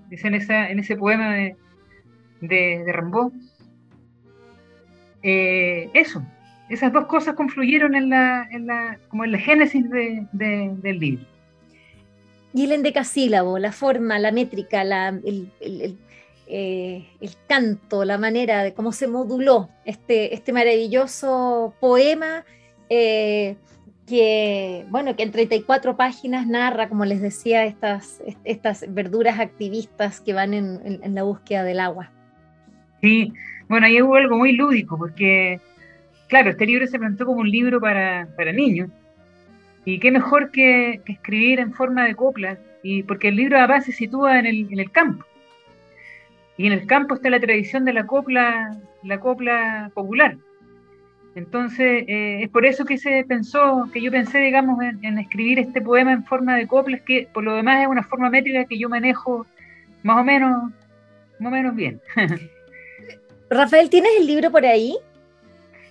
Dice 0.10 0.28
en, 0.28 0.36
esa, 0.36 0.70
en 0.70 0.80
ese 0.80 0.96
poema 0.96 1.34
de, 1.36 1.56
de, 2.42 2.92
Rambo. 2.92 3.32
Eh, 5.22 5.90
eso, 5.94 6.24
esas 6.70 6.92
dos 6.94 7.06
cosas 7.06 7.36
confluyeron 7.36 7.96
en 7.96 8.10
la, 8.10 8.48
en 8.52 8.68
la, 8.68 9.00
como 9.10 9.26
en 9.26 9.32
la 9.32 9.38
génesis 9.40 9.84
del 9.90 11.00
libro. 11.00 11.26
Y 12.54 12.64
el 12.64 12.72
endecasílabo, 12.72 13.60
la 13.60 13.74
forma, 13.74 14.18
la 14.18 14.32
métrica, 14.32 14.84
eh, 16.48 17.08
el, 17.22 17.32
canto, 17.48 18.06
la 18.06 18.18
manera 18.18 18.64
de 18.64 18.74
cómo 18.74 18.92
se 18.92 19.08
moduló 19.08 19.70
este, 19.86 20.34
este 20.34 20.54
maravilloso 20.54 21.74
poema 21.80 22.46
eh, 22.90 23.56
que, 24.08 24.86
bueno, 24.90 25.16
que 25.16 25.24
en 25.24 25.32
34 25.32 25.98
páginas 25.98 26.46
narra, 26.48 26.90
como 26.90 27.06
les 27.06 27.22
decía, 27.22 27.66
estas, 27.66 28.22
estas 28.44 28.86
verduras 28.94 29.40
activistas 29.40 30.22
que 30.22 30.34
van 30.34 30.54
en, 30.54 31.16
la 31.16 31.24
búsqueda 31.24 31.64
del 31.64 31.80
agua. 31.80 32.12
Sí, 33.02 33.34
bueno, 33.68 33.88
ahí 33.88 34.02
hubo 34.02 34.16
algo 34.16 34.38
muy 34.38 34.52
lúdico, 34.54 34.98
porque, 34.98 35.60
claro, 36.28 36.52
este 36.52 36.66
libro 36.66 36.86
se 36.88 37.00
planteó 37.00 37.26
como 37.26 37.40
un 37.40 37.50
libro 37.50 37.82
para, 37.82 38.28
para 38.38 38.52
niños, 38.52 38.90
y 39.86 40.00
qué 40.00 40.12
mejor 40.12 40.52
que, 40.52 41.02
escribir 41.08 41.60
en 41.60 41.74
forma 41.74 42.06
de 42.06 42.16
copla, 42.16 42.58
y 42.84 43.04
porque 43.04 43.30
el 43.30 43.36
libro 43.36 43.58
además 43.58 43.86
se 43.86 43.92
sitúa 43.92 44.40
en 44.40 44.46
el, 44.46 44.68
en 44.72 44.80
el, 44.80 44.92
campo. 44.92 45.26
Y 46.58 46.68
en 46.68 46.74
el 46.74 46.88
campo 46.88 47.16
está 47.16 47.30
la 47.30 47.40
tradición 47.40 47.86
de 47.86 47.94
la 47.94 48.06
copla, 48.06 48.78
la 49.04 49.20
copla 49.20 49.92
popular. 49.94 50.38
Entonces, 51.36 52.06
eh, 52.08 52.44
es 52.44 52.50
por 52.50 52.66
eso 52.66 52.86
que 52.86 52.98
se 52.98 53.26
pensó, 53.28 53.90
que 53.92 54.02
yo 54.02 54.10
pensé, 54.10 54.40
digamos, 54.40 54.80
en, 54.82 55.20
escribir 55.20 55.60
este 55.60 55.82
poema 55.82 56.14
en 56.14 56.24
forma 56.24 56.56
de 56.56 56.66
coplas, 56.66 57.02
que 57.02 57.28
por 57.34 57.44
lo 57.44 57.56
demás 57.56 57.82
es 57.82 57.88
una 57.88 58.04
forma 58.04 58.30
métrica 58.30 58.64
que 58.64 58.80
yo 58.80 58.88
manejo 58.88 59.46
más 60.02 60.22
o 60.22 60.24
menos, 60.24 60.72
más 61.40 61.52
o 61.52 61.56
menos 61.56 61.76
bien. 61.76 62.02
Rafael, 63.50 63.90
¿tienes 63.90 64.12
el 64.18 64.28
libro 64.28 64.50
por 64.50 64.66
ahí? 64.66 64.98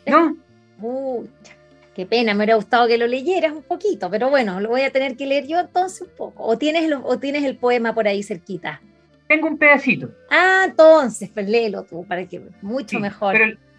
No. 0.07 0.35
Qué 1.95 2.07
pena, 2.07 2.33
me 2.33 2.39
hubiera 2.39 2.57
gustado 2.57 2.89
que 2.89 2.99
lo 2.99 3.07
leyeras 3.07 3.53
un 3.53 3.63
poquito, 3.63 4.11
pero 4.11 4.31
bueno, 4.31 4.61
lo 4.61 4.71
voy 4.71 4.81
a 4.81 4.91
tener 4.91 5.17
que 5.17 5.27
leer 5.27 5.47
yo 5.47 5.61
entonces 5.61 6.01
un 6.01 6.09
poco. 6.17 6.43
¿O 6.43 6.57
tienes, 6.57 6.91
o 7.05 7.19
tienes 7.19 7.45
el 7.45 7.57
poema 7.57 7.95
por 7.95 8.09
ahí 8.09 8.23
cerquita? 8.23 8.81
Tengo 9.29 9.49
un 9.49 9.59
pedacito. 9.59 10.11
Ah, 10.31 10.65
entonces, 10.69 11.31
pues 11.33 11.49
léelo 11.49 11.85
tú, 11.85 12.07
para 12.07 12.27
que 12.27 12.43
mucho 12.63 13.01
mejor. 13.01 13.37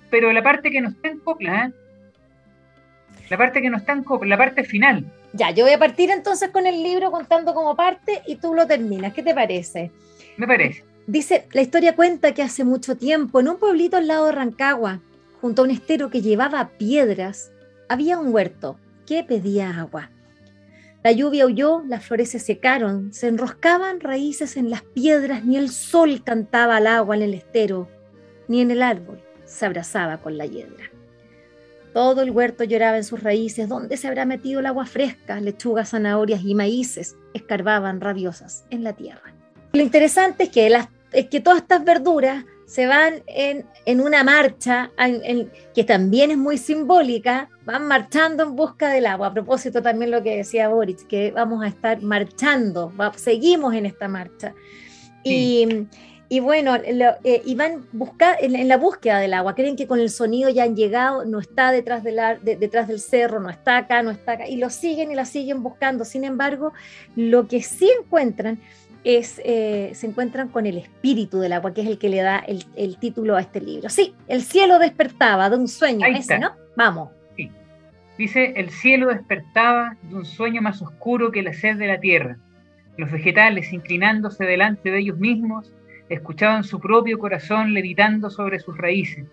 Pero, 0.10 0.32
la 0.32 0.44
parte 0.44 0.72
que 0.72 0.82
no 0.82 0.90
está 0.90 1.10
en 1.10 1.20
copla, 1.20 1.66
¿eh? 1.66 1.74
La 3.30 3.38
parte 3.38 3.62
que 3.62 3.70
no 3.70 3.78
está 3.78 3.94
en 3.94 4.04
copla, 4.04 4.30
la 4.30 4.38
parte 4.38 4.64
final. 4.64 5.06
Ya, 5.34 5.52
yo 5.52 5.66
voy 5.66 5.74
a 5.74 5.80
partir 5.80 6.10
entonces 6.12 6.50
con 6.50 6.68
el 6.68 6.82
libro 6.82 7.12
contando 7.12 7.54
como 7.54 7.76
parte 7.76 8.22
y 8.26 8.36
tú 8.36 8.54
lo 8.54 8.66
terminas. 8.66 9.14
¿Qué 9.14 9.24
te 9.24 9.34
parece? 9.34 9.92
Me 10.38 10.48
parece. 10.48 10.84
Dice, 11.08 11.48
la 11.52 11.62
historia 11.62 11.96
cuenta 11.96 12.34
que 12.34 12.42
hace 12.42 12.64
mucho 12.64 12.96
tiempo, 12.96 13.40
en 13.40 13.50
un 13.50 13.58
pueblito 13.58 13.98
al 13.98 14.08
lado 14.08 14.28
de 14.28 14.32
Rancagua, 14.32 15.02
junto 15.42 15.62
a 15.62 15.66
un 15.66 15.72
estero 15.72 16.10
que 16.10 16.22
llevaba 16.22 16.70
piedras, 16.78 17.52
había 17.90 18.18
un 18.18 18.34
huerto 18.34 18.78
que 19.06 19.24
pedía 19.24 19.70
agua. 19.70 20.10
La 21.06 21.12
lluvia 21.12 21.46
huyó, 21.46 21.84
las 21.88 22.04
flores 22.04 22.32
se 22.32 22.40
secaron, 22.40 23.14
se 23.14 23.28
enroscaban 23.28 24.00
raíces 24.00 24.58
en 24.58 24.72
las 24.72 24.82
piedras, 24.82 25.46
ni 25.46 25.56
el 25.56 25.70
sol 25.70 26.24
cantaba 26.24 26.78
al 26.78 26.88
agua 26.88 27.16
en 27.16 27.22
el 27.22 27.36
estero, 27.36 27.88
ni 28.48 28.60
en 28.62 28.72
el 28.72 28.82
árbol 28.82 29.22
se 29.44 29.68
abrazaba 29.68 30.18
con 30.18 30.36
la 30.36 30.48
hiedra. 30.48 30.90
Todo 31.94 32.24
el 32.24 32.32
huerto 32.32 32.64
lloraba 32.64 32.98
en 32.98 33.04
sus 33.04 33.22
raíces, 33.22 33.70
¿dónde 33.70 33.98
se 33.98 34.08
habrá 34.08 34.26
metido 34.26 34.62
el 34.62 34.66
agua 34.66 34.88
fresca? 34.88 35.40
Lechugas, 35.40 35.92
zanahorias 35.92 36.42
y 36.44 36.56
maíces 36.56 37.16
escarbaban 37.36 38.02
rabiosas 38.02 38.66
en 38.72 38.84
la 38.84 38.94
tierra. 38.94 39.32
Lo 39.74 39.84
interesante 39.84 40.46
es 40.46 41.28
que, 41.28 41.40
todas 41.40 41.60
estas 41.60 41.86
verduras 41.86 42.46
se 42.66 42.88
van 42.88 43.22
en, 43.28 44.02
una 44.02 44.24
marcha 44.24 44.90
que 45.76 45.84
también 45.84 46.32
es 46.32 46.38
muy 46.40 46.58
simbólica, 46.58 47.52
van 47.66 47.88
marchando 47.88 48.44
en 48.44 48.56
busca 48.56 48.90
del 48.90 49.06
agua. 49.08 49.28
A 49.28 49.34
propósito 49.34 49.82
también 49.82 50.12
lo 50.12 50.24
que 50.24 50.38
decía 50.38 50.70
Boris, 50.70 51.04
que 51.04 51.32
vamos 51.32 51.64
a 51.64 51.68
estar 51.68 52.02
marchando, 52.02 52.94
seguimos 53.16 53.74
en 53.74 53.86
esta 53.86 54.08
marcha. 54.08 54.54
Y, 56.28 56.40
bueno, 56.40 56.76
eh, 56.76 57.42
y 57.46 57.56
van 57.56 57.86
buscar, 57.92 58.38
en, 58.42 58.68
la 58.68 58.78
búsqueda 58.78 59.20
del 59.20 59.34
agua, 59.34 59.56
creen 59.56 59.76
que 59.76 59.88
con 59.88 60.00
el 60.00 60.10
sonido 60.10 60.50
ya 60.50 60.64
han 60.64 60.76
llegado, 60.76 61.24
no 61.24 61.40
está 61.40 61.72
detrás, 61.72 62.04
detrás 62.04 62.88
del 62.88 63.00
cerro, 63.00 63.40
no 63.40 63.50
está 63.50 63.78
acá, 63.78 64.02
no 64.02 64.12
está 64.12 64.34
acá, 64.34 64.48
y 64.48 64.58
lo 64.58 64.70
siguen 64.70 65.12
y 65.12 65.16
la 65.16 65.26
siguen 65.26 65.64
buscando. 65.64 66.04
Sin 66.04 66.24
embargo, 66.24 66.74
lo 67.16 67.48
que 67.48 67.62
sí 67.62 67.90
encuentran 68.00 68.60
es, 69.04 69.40
eh, 69.46 69.92
se 69.94 70.08
encuentran 70.08 70.50
con 70.50 70.66
el 70.66 70.78
espíritu 70.78 71.40
del 71.40 71.54
agua, 71.54 71.74
que 71.74 71.82
es 71.82 71.88
el 71.88 72.00
que 72.00 72.10
le 72.10 72.22
da 72.22 72.40
el, 72.40 72.98
título 72.98 73.36
a 73.36 73.42
este 73.42 73.62
libro. 73.62 73.90
Sí, 73.90 74.16
el 74.28 74.42
cielo 74.42 74.80
despertaba 74.80 75.50
de 75.50 75.58
un 75.58 75.68
sueño, 75.68 76.06
ese, 76.08 76.40
¿no? 76.40 76.54
Vamos. 76.76 77.10
Dice, 78.18 78.54
el 78.56 78.70
cielo 78.70 79.08
despertaba 79.08 79.98
de 80.04 80.16
un 80.16 80.26
sueño 80.26 80.62
más 80.62 80.82
oscuro 80.82 81.32
que 81.32 81.44
la 81.44 81.54
sed 81.54 81.78
de 81.78 81.88
la 81.88 82.00
tierra. 82.00 82.38
Los 82.98 83.12
vegetales, 83.12 83.74
inclinándose 83.74 84.46
delante 84.46 84.90
de 84.90 85.00
ellos 85.00 85.18
mismos, 85.18 85.74
escuchaban 86.08 86.64
su 86.64 86.80
propio 86.80 87.20
corazón 87.20 87.74
levitando 87.74 88.30
sobre 88.30 88.60
sus 88.60 88.78
raíces. 88.78 89.26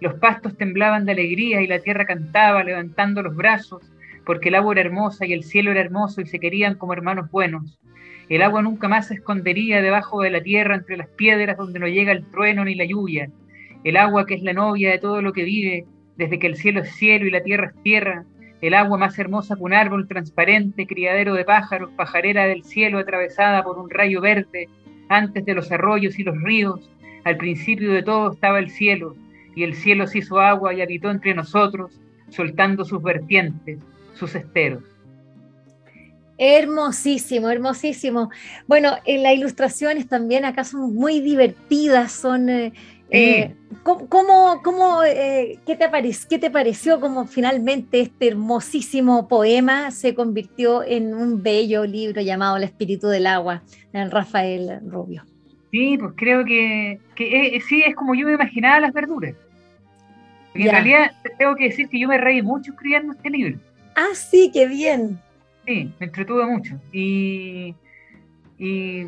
Los 0.00 0.14
pastos 0.14 0.56
temblaban 0.56 1.06
de 1.06 1.12
alegría 1.12 1.62
y 1.62 1.66
la 1.66 1.78
tierra 1.78 2.04
cantaba 2.04 2.62
levantando 2.64 3.22
los 3.22 3.34
brazos, 3.34 3.90
porque 4.26 4.50
el 4.50 4.56
agua 4.56 4.74
era 4.74 4.82
hermosa 4.82 5.24
y 5.24 5.32
el 5.32 5.42
cielo 5.42 5.70
era 5.70 5.80
hermoso 5.80 6.20
y 6.20 6.26
se 6.26 6.38
querían 6.38 6.74
como 6.74 6.92
hermanos 6.92 7.30
buenos. 7.30 7.78
El 8.28 8.42
agua 8.42 8.60
nunca 8.60 8.88
más 8.88 9.08
se 9.08 9.14
escondería 9.14 9.80
debajo 9.80 10.20
de 10.20 10.30
la 10.30 10.42
tierra 10.42 10.74
entre 10.74 10.98
las 10.98 11.08
piedras 11.08 11.56
donde 11.56 11.78
no 11.78 11.88
llega 11.88 12.12
el 12.12 12.26
trueno 12.26 12.64
ni 12.64 12.74
la 12.74 12.84
lluvia. 12.84 13.30
El 13.84 13.96
agua 13.96 14.26
que 14.26 14.34
es 14.34 14.42
la 14.42 14.52
novia 14.52 14.90
de 14.90 14.98
todo 14.98 15.22
lo 15.22 15.32
que 15.32 15.44
vive, 15.44 15.86
desde 16.18 16.38
que 16.38 16.48
el 16.48 16.56
cielo 16.56 16.82
es 16.82 16.90
cielo 16.96 17.26
y 17.26 17.30
la 17.30 17.42
tierra 17.42 17.68
es 17.68 17.82
tierra. 17.82 18.24
El 18.60 18.74
agua 18.74 18.98
más 18.98 19.18
hermosa 19.18 19.54
que 19.54 19.62
un 19.62 19.72
árbol 19.72 20.08
transparente, 20.08 20.86
criadero 20.86 21.34
de 21.34 21.44
pájaros, 21.44 21.90
pajarera 21.96 22.44
del 22.44 22.64
cielo 22.64 22.98
atravesada 22.98 23.62
por 23.62 23.78
un 23.78 23.88
rayo 23.88 24.20
verde, 24.20 24.68
antes 25.08 25.44
de 25.44 25.54
los 25.54 25.70
arroyos 25.70 26.18
y 26.18 26.24
los 26.24 26.36
ríos. 26.42 26.90
Al 27.24 27.36
principio 27.36 27.92
de 27.92 28.02
todo 28.02 28.32
estaba 28.32 28.58
el 28.58 28.68
cielo, 28.68 29.14
y 29.54 29.62
el 29.62 29.74
cielo 29.74 30.06
se 30.06 30.18
hizo 30.18 30.40
agua 30.40 30.74
y 30.74 30.82
habitó 30.82 31.10
entre 31.10 31.34
nosotros, 31.34 32.00
soltando 32.30 32.84
sus 32.84 33.00
vertientes, 33.00 33.78
sus 34.14 34.34
esteros. 34.34 34.82
Hermosísimo, 36.36 37.50
hermosísimo. 37.50 38.30
Bueno, 38.66 38.96
en 39.04 39.24
las 39.24 39.34
ilustraciones 39.34 40.08
también 40.08 40.44
acá 40.44 40.64
son 40.64 40.94
muy 40.94 41.20
divertidas, 41.20 42.12
son... 42.12 42.48
Eh, 42.48 42.72
eh, 43.10 43.54
¿Cómo, 43.82 44.60
cómo, 44.62 45.02
eh, 45.04 45.58
qué, 45.66 45.76
te 45.76 45.88
¿Qué 46.28 46.38
te 46.38 46.50
pareció 46.50 47.00
cómo 47.00 47.26
finalmente 47.26 48.00
este 48.00 48.28
hermosísimo 48.28 49.28
poema 49.28 49.90
se 49.90 50.14
convirtió 50.14 50.82
en 50.84 51.14
un 51.14 51.42
bello 51.42 51.84
libro 51.84 52.20
llamado 52.20 52.56
El 52.56 52.64
Espíritu 52.64 53.08
del 53.08 53.26
Agua, 53.26 53.62
de 53.92 54.08
Rafael 54.08 54.80
Rubio? 54.86 55.24
Sí, 55.70 55.96
pues 55.98 56.12
creo 56.16 56.44
que, 56.44 56.98
que 57.14 57.60
sí, 57.66 57.82
es 57.86 57.94
como 57.94 58.14
yo 58.14 58.26
me 58.26 58.34
imaginaba 58.34 58.80
las 58.80 58.92
verduras. 58.92 59.34
en 60.54 60.70
realidad 60.70 61.12
tengo 61.38 61.54
que 61.56 61.64
decir 61.64 61.88
que 61.88 62.00
yo 62.00 62.08
me 62.08 62.18
reí 62.18 62.42
mucho 62.42 62.72
escribiendo 62.72 63.12
este 63.12 63.30
libro. 63.30 63.58
Ah, 63.96 64.14
sí, 64.14 64.50
qué 64.52 64.66
bien. 64.66 65.18
Sí, 65.66 65.92
me 65.98 66.06
entretuvo 66.06 66.46
mucho. 66.46 66.80
Y, 66.92 67.74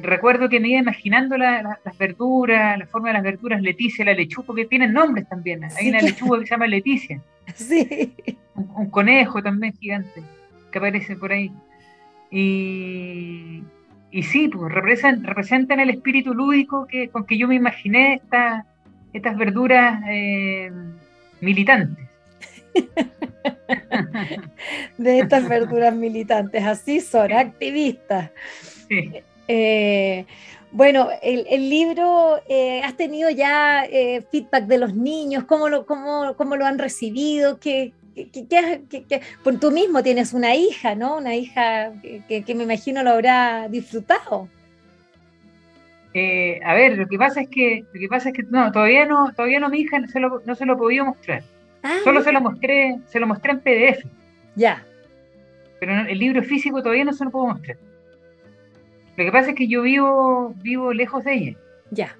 recuerdo 0.02 0.48
que 0.48 0.60
me 0.60 0.68
iba 0.68 0.80
imaginando 0.80 1.36
las 1.36 1.98
verduras, 1.98 2.78
la 2.78 2.86
forma 2.86 3.08
de 3.08 3.14
las 3.14 3.22
verduras, 3.22 3.60
Leticia, 3.60 4.04
la 4.04 4.14
lechuga, 4.14 4.46
porque 4.46 4.66
tienen 4.66 4.92
nombres 4.92 5.28
también. 5.28 5.64
Hay 5.64 5.88
una 5.88 6.00
lechuga 6.00 6.38
que 6.38 6.46
se 6.46 6.50
llama 6.50 6.66
Leticia. 6.66 7.20
Sí. 7.56 8.14
Un, 8.54 8.90
conejo 8.90 9.42
también 9.42 9.72
gigante 9.76 10.22
que 10.70 10.78
aparece 10.78 11.16
por 11.16 11.32
ahí. 11.32 11.50
Y, 12.30 13.64
y 14.12 14.22
sí, 14.22 14.46
pues 14.46 14.72
representan, 14.72 15.24
representan 15.24 15.80
el 15.80 15.90
espíritu 15.90 16.32
lúdico 16.32 16.86
que, 16.86 17.08
con 17.08 17.24
que 17.26 17.36
yo 17.36 17.48
me 17.48 17.56
imaginé 17.56 18.14
esta, 18.14 18.66
estas 19.12 19.36
verduras 19.36 20.00
eh, 20.08 20.70
militantes. 21.40 22.06
de 24.98 25.18
estas 25.18 25.48
verduras 25.48 25.94
militantes, 25.94 26.64
así 26.64 27.00
son, 27.00 27.32
activistas. 27.32 28.30
Eh, 29.52 30.26
bueno, 30.70 31.08
el, 31.22 31.68
libro, 31.68 32.38
eh, 32.48 32.82
¿has 32.84 32.96
tenido 32.96 33.30
ya 33.30 33.84
eh, 33.84 34.22
feedback 34.30 34.66
de 34.66 34.78
los 34.78 34.94
niños? 34.94 35.42
¿Cómo 35.42 35.68
lo, 35.68 35.84
cómo, 35.86 36.34
cómo 36.36 36.54
lo 36.54 36.64
han 36.64 36.78
recibido? 36.78 37.58
¿Qué, 37.58 37.92
qué, 38.14 39.20
pues 39.42 39.58
tú 39.58 39.72
mismo 39.72 40.04
tienes 40.04 40.32
una 40.34 40.54
hija, 40.54 40.94
¿no? 40.94 41.16
Una 41.16 41.34
hija 41.34 41.90
que, 42.28 42.54
me 42.54 42.62
imagino 42.62 43.02
lo 43.02 43.10
habrá 43.10 43.66
disfrutado. 43.68 44.48
a 46.14 46.74
ver, 46.74 46.96
lo 46.96 47.08
que 47.08 47.18
pasa 47.18 47.40
es 47.40 47.48
que, 47.48 47.84
lo 47.92 48.00
que 48.00 48.08
pasa 48.08 48.28
es 48.28 48.36
que 48.36 48.44
no, 48.44 48.70
todavía 48.70 49.04
no, 49.04 49.32
todavía 49.32 49.58
no 49.58 49.68
mi 49.68 49.80
hija 49.80 49.98
no 49.98 50.06
se 50.06 50.20
lo, 50.20 50.42
no 50.46 50.54
se 50.54 50.64
lo 50.64 50.78
podía 50.78 51.02
mostrar. 51.02 51.42
Ah, 51.82 51.98
Solo 52.04 52.22
se 52.22 52.30
lo 52.30 52.40
mostré, 52.40 53.00
se 53.06 53.18
lo 53.18 53.26
mostré 53.26 53.50
en 53.50 53.60
PDF. 53.60 54.06
Ya. 54.54 54.84
Pero 55.80 55.92
el 56.08 56.18
libro 56.20 56.40
físico 56.44 56.80
todavía 56.80 57.04
no 57.04 57.12
se 57.12 57.24
lo 57.24 57.32
puedo 57.32 57.46
mostrar. 57.48 57.76
Lo 59.20 59.26
que 59.26 59.32
pasa 59.32 59.50
es 59.50 59.54
que 59.54 59.68
yo 59.68 59.82
vivo, 59.82 60.54
vivo 60.62 60.94
lejos 60.94 61.24
de 61.24 61.34
ella. 61.34 61.56
Ya. 61.90 62.16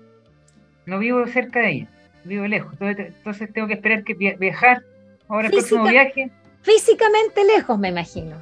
No 0.84 0.98
vivo 0.98 1.26
cerca 1.28 1.60
de 1.60 1.70
ella, 1.70 1.86
vivo 2.24 2.46
lejos. 2.46 2.74
Entonces, 2.78 3.50
tengo 3.54 3.68
que 3.68 3.72
esperar 3.72 4.04
que 4.04 4.12
viajar 4.12 4.82
ahora 5.26 5.46
el 5.46 5.52
próximo 5.54 5.88
viaje. 5.88 6.30
Físicamente 6.60 7.42
lejos, 7.56 7.78
me 7.78 7.88
imagino. 7.88 8.36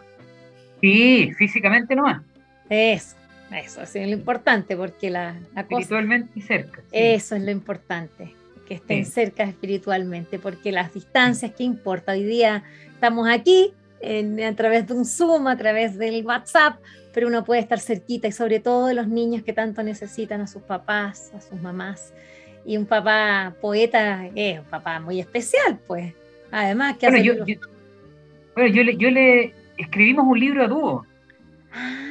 Sí, 0.81 1.31
físicamente 1.39 1.95
nomás. 1.95 2.21
Eso, 2.69 3.15
eso, 3.53 3.81
es 3.81 3.95
lo 3.95 4.13
importante, 4.13 4.77
porque 4.77 5.09
la, 5.09 5.37
la 5.55 5.61
Espiritualmente 5.61 6.41
cerca. 6.41 6.83
Eso 6.91 7.37
es 7.37 7.43
lo 7.43 7.53
importante 7.53 8.35
que 8.67 8.75
estén 8.75 9.07
cerca 9.07 9.45
espiritualmente, 9.45 10.41
porque 10.41 10.73
las 10.73 10.93
distancias, 10.93 11.53
¿qué 11.57 11.63
importa? 11.63 12.11
Hoy 12.11 12.25
día 12.25 12.65
estamos 12.93 13.29
aquí 13.29 13.73
a 14.03 14.53
través 14.55 14.89
de 14.89 14.95
un 14.95 15.05
Zoom, 15.05 15.47
a 15.47 15.57
través 15.57 15.97
del 15.97 16.25
WhatsApp, 16.27 16.81
pero 17.13 17.29
uno 17.29 17.45
puede 17.45 17.61
estar 17.61 17.81
cerquita 17.81 18.29
y 18.29 18.33
sobre 18.33 18.61
todo 18.61 18.87
de 18.87 18.95
los 18.95 19.09
niños 19.09 19.43
que 19.43 19.53
tanto 19.53 19.83
necesitan 19.83 20.41
a 20.41 20.47
sus 20.47 20.63
papás, 20.63 21.33
a 21.35 21.41
sus 21.41 21.61
mamás. 21.61 22.13
Y 22.65 22.77
un 22.77 22.87
papá 22.87 23.55
poeta 23.61 24.29
es 24.35 24.59
un 24.61 24.67
papá 24.67 25.01
muy 25.01 25.21
especial, 25.21 25.79
pues. 25.87 26.13
Además, 26.51 26.97
que 26.99 27.09
bueno, 27.09 27.23
yo, 27.23 27.35
bueno, 28.55 28.75
yo, 28.75 28.83
le, 28.83 28.97
yo 28.97 29.11
le 29.11 29.55
escribimos 29.77 30.27
un 30.27 30.39
libro 30.39 30.65
a 30.65 30.69
dúo. 30.69 31.07
Ah 31.73 32.09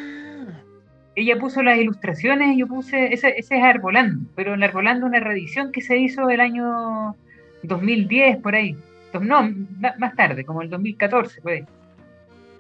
ella 1.18 1.40
puso 1.40 1.64
las 1.64 1.80
ilustraciones 1.80 2.56
y 2.56 2.60
yo 2.60 2.68
puse, 2.68 3.12
ese, 3.12 3.34
ese 3.40 3.58
es 3.58 3.64
Arbolando, 3.64 4.30
pero 4.36 4.54
en 4.54 4.62
Arbolando 4.62 5.08
una 5.08 5.20
reedición 5.20 5.72
que 5.72 5.82
se 5.82 5.98
hizo 5.98 6.30
el 6.30 6.40
año 6.40 7.16
2010, 7.64 8.38
por 8.38 8.54
ahí. 8.54 8.78
No, 9.20 9.52
más 9.98 10.16
tarde, 10.16 10.46
como 10.46 10.62
el 10.62 10.70
2014, 10.70 11.42
pues. 11.42 11.64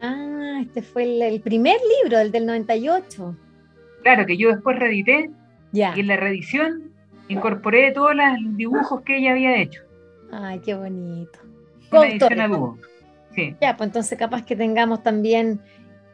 Ah, 0.01 0.59
este 0.61 0.81
fue 0.81 1.27
el, 1.27 1.41
primer 1.41 1.77
libro, 2.03 2.19
el 2.19 2.31
del 2.31 2.45
98. 2.45 3.35
Claro, 4.03 4.25
que 4.25 4.37
yo 4.37 4.49
después 4.49 4.77
reedité 4.77 5.29
ya. 5.71 5.93
y 5.95 5.99
en 5.99 6.07
la 6.07 6.17
reedición 6.17 6.91
incorporé 7.27 7.91
todos 7.91 8.15
los 8.15 8.25
dibujos 8.55 9.01
que 9.01 9.17
ella 9.17 9.31
había 9.31 9.61
hecho. 9.61 9.81
Ay, 10.31 10.59
qué 10.59 10.75
bonito. 10.75 11.39
Una 11.91 12.07
edición 12.07 12.41
a 12.41 12.47
dúo. 12.47 12.77
Sí. 13.35 13.55
Ya, 13.61 13.77
pues 13.77 13.87
entonces 13.87 14.17
capaz 14.17 14.45
que 14.45 14.55
tengamos 14.55 15.03
también 15.03 15.61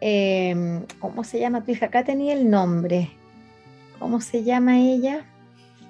Em, 0.05 0.85
¿cómo 0.99 1.23
se 1.23 1.39
llama 1.39 1.63
tu 1.63 1.71
hija? 1.71 1.85
Acá 1.85 2.03
tenía 2.03 2.33
el 2.33 2.49
nombre. 2.49 3.09
¿Cómo 3.99 4.19
se 4.19 4.43
llama 4.43 4.77
ella? 4.77 5.21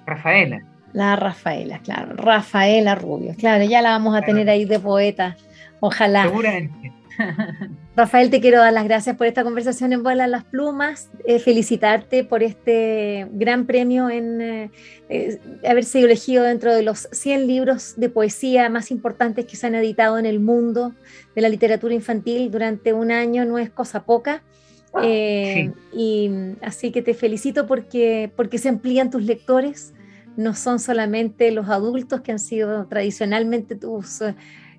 Rafaela. 0.06 0.62
La 0.92 1.16
Rafaela, 1.16 1.80
claro. 1.80 2.14
Rafaela 2.14 2.94
Rubio. 2.94 3.34
Claro, 3.36 3.64
ya 3.64 3.82
la 3.82 3.90
vamos 3.90 4.14
a 4.14 4.22
tener 4.22 4.48
ahí 4.48 4.66
de 4.66 4.78
poeta. 4.78 5.36
Ojalá. 5.80 6.22
Seguramente. 6.22 6.92
Rafael, 7.96 8.28
te 8.28 8.40
quiero 8.40 8.58
dar 8.58 8.72
las 8.72 8.84
gracias 8.84 9.16
por 9.16 9.28
esta 9.28 9.44
conversación 9.44 9.92
en 9.92 10.02
Vuelan 10.02 10.32
las 10.32 10.42
Plumas, 10.42 11.10
eh, 11.24 11.38
felicitarte 11.38 12.24
por 12.24 12.42
este 12.42 13.28
gran 13.30 13.66
premio 13.66 14.10
en 14.10 14.40
eh, 14.40 14.70
eh, 15.08 15.38
haber 15.64 15.84
sido 15.84 16.06
elegido 16.06 16.42
dentro 16.42 16.74
de 16.74 16.82
los 16.82 17.06
100 17.12 17.46
libros 17.46 17.94
de 17.96 18.08
poesía 18.08 18.68
más 18.68 18.90
importantes 18.90 19.46
que 19.46 19.54
se 19.54 19.68
han 19.68 19.76
editado 19.76 20.18
en 20.18 20.26
el 20.26 20.40
mundo 20.40 20.92
de 21.36 21.42
la 21.42 21.48
literatura 21.48 21.94
infantil 21.94 22.50
durante 22.50 22.92
un 22.92 23.12
año, 23.12 23.44
no 23.44 23.60
es 23.60 23.70
cosa 23.70 24.02
poca. 24.02 24.42
Y 25.00 26.30
así 26.62 26.90
que 26.90 27.02
te 27.02 27.14
felicito 27.14 27.66
porque, 27.68 28.30
porque 28.34 28.58
se 28.58 28.70
amplían 28.70 29.10
tus 29.10 29.22
lectores, 29.22 29.94
no 30.36 30.54
son 30.54 30.80
solamente 30.80 31.52
los 31.52 31.68
adultos 31.68 32.22
que 32.22 32.32
han 32.32 32.40
sido 32.40 32.86
tradicionalmente 32.86 33.76
tus 33.76 34.20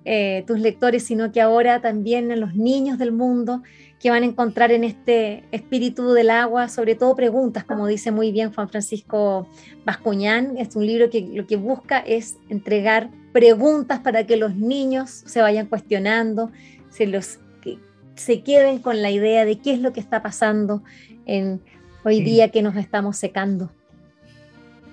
eh, 0.08 0.44
tus 0.46 0.60
lectores, 0.60 1.04
sino 1.04 1.32
que 1.32 1.41
ahora 1.41 1.82
también 1.82 2.39
los 2.39 2.54
niños 2.54 3.00
del 3.00 3.12
mundo 3.12 3.63
que 4.00 4.12
van 4.12 4.22
a 4.22 4.28
encontrar 4.28 4.72
en 4.72 4.84
este 4.84 5.44
espíritu 5.52 6.13
del 6.13 6.30
agua, 6.30 6.70
sobre 6.70 6.94
todo 6.94 7.15
preguntas, 7.15 7.63
como 7.63 7.88
dice 7.88 8.12
muy 8.12 8.32
bien 8.32 8.54
Juan 8.54 8.70
Francisco 8.70 9.48
Bascuñán. 9.84 10.58
Es 10.58 10.76
un 10.76 10.86
libro 10.86 11.10
que 11.10 11.22
lo 11.22 11.48
que 11.48 11.56
busca 11.56 11.98
es 11.98 12.38
entregar 12.50 13.10
preguntas 13.34 14.00
para 14.00 14.28
que 14.28 14.38
los 14.38 14.56
niños 14.56 15.10
se 15.10 15.41
vayan 15.41 15.65
cuestionando, 15.65 16.52
se 16.91 17.08
los 17.08 17.39
que 17.62 17.80
se 18.13 18.44
queden 18.44 18.78
con 18.78 19.02
la 19.02 19.10
idea 19.10 19.44
de 19.44 19.58
qué 19.58 19.74
es 19.74 19.80
lo 19.80 19.91
que 19.91 20.02
está 20.02 20.22
pasando 20.22 20.84
en 21.26 21.62
hoy 22.04 22.22
día 22.22 22.52
que 22.52 22.62
nos 22.62 22.76
estamos 22.76 23.18
secando. 23.18 23.72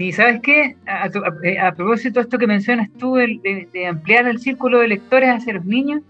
Y 0.03 0.11
sabes 0.11 0.41
qué, 0.41 0.75
eh, 1.45 1.59
a, 1.61 1.73
propósito 1.77 2.19
de 2.19 2.25
esto 2.25 2.37
que 2.37 2.49
mencionas 2.49 2.91
tú, 2.99 3.15
de, 3.15 3.87
ampliar 3.89 4.27
el 4.27 4.41
círculo 4.41 4.81
de 4.81 4.89
lectores 4.89 5.31
hacia 5.31 5.55
los 5.55 5.65
niños, 5.65 6.03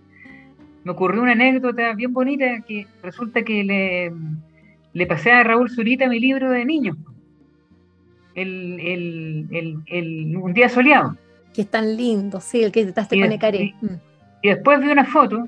me 0.84 0.92
ocurrió 0.92 1.20
una 1.20 1.32
anécdota 1.32 1.92
bien 1.92 2.14
bonita 2.14 2.62
que 2.66 2.86
resulta 3.02 3.42
que 3.42 3.62
le, 3.62 4.10
le 4.94 5.06
pasé 5.06 5.30
a 5.30 5.42
Raúl 5.44 5.70
Zurita 5.70 6.08
mi 6.08 6.20
libro 6.20 6.50
de 6.50 6.64
niños. 6.64 6.96
El, 8.34 9.46
un 10.42 10.54
día 10.54 10.70
soleado. 10.70 11.14
Que 11.52 11.60
es 11.60 11.70
tan 11.70 11.94
lindo, 11.94 12.40
sí, 12.40 12.64
el 12.64 12.72
que 12.72 12.86
te 12.86 13.20
con 13.20 13.30
Ecaré. 13.30 13.58
Y, 13.58 13.74
y, 14.40 14.48
después 14.48 14.80
vi 14.80 14.88
una 14.88 15.04
foto 15.04 15.46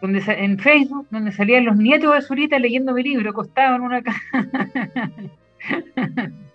donde 0.00 0.20
en 0.26 0.58
Facebook 0.58 1.06
donde 1.12 1.30
salían 1.30 1.64
los 1.64 1.76
nietos 1.76 2.12
de 2.12 2.22
Zurita 2.22 2.58
leyendo 2.58 2.92
mi 2.92 3.04
libro, 3.04 3.30
acostado 3.30 3.76
en 3.76 3.82
una 3.82 4.02
caja. 4.02 4.50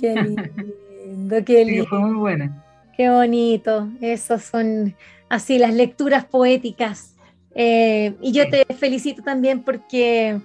Qué 0.00 0.14
lindo, 1.06 1.44
qué 1.44 1.64
lindo. 1.64 1.86
fue 1.86 1.98
muy 1.98 2.16
buena. 2.16 2.64
Qué 2.96 3.10
bonito. 3.10 3.88
Esos 4.00 4.42
son 4.42 4.94
así 5.28 5.58
las 5.58 5.74
lecturas 5.74 6.24
poéticas. 6.24 7.14
Eh, 7.54 8.14
y 8.20 8.32
yo 8.32 8.48
te 8.48 8.64
felicito 8.74 9.22
también 9.22 9.62
porque, 9.62 10.40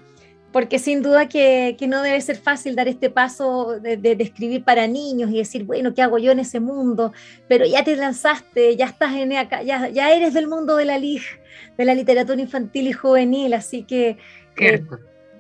porque 0.52 0.78
sin 0.80 1.02
duda 1.02 1.28
que, 1.28 1.76
no 1.88 2.02
debe 2.02 2.22
ser 2.22 2.38
fácil 2.38 2.76
dar 2.76 2.88
este 2.88 3.10
paso 3.10 3.80
de, 3.80 4.18
escribir 4.20 4.64
para 4.64 4.88
niños 4.88 5.32
y 5.32 5.38
decir, 5.38 5.64
bueno, 5.64 5.94
¿qué 5.94 6.02
hago 6.02 6.18
yo 6.18 6.32
en 6.32 6.40
ese 6.40 6.60
mundo? 6.60 7.14
Pero 7.48 7.66
ya 7.66 7.84
te 7.84 7.96
lanzaste, 7.96 8.76
ya 8.76 8.86
estás 8.86 9.16
en 9.16 9.34
acá, 9.34 9.64
ya, 9.64 9.90
ya 9.90 10.12
eres 10.14 10.34
del 10.34 10.48
mundo 10.48 10.76
de 10.76 10.86
la 10.86 11.00
de 11.00 11.86
la 11.86 11.96
literatura 11.96 12.40
infantil 12.40 12.88
y 12.88 12.94
juvenil, 12.94 13.54
así 13.54 13.84
que 13.84 14.18
eh, 14.60 14.84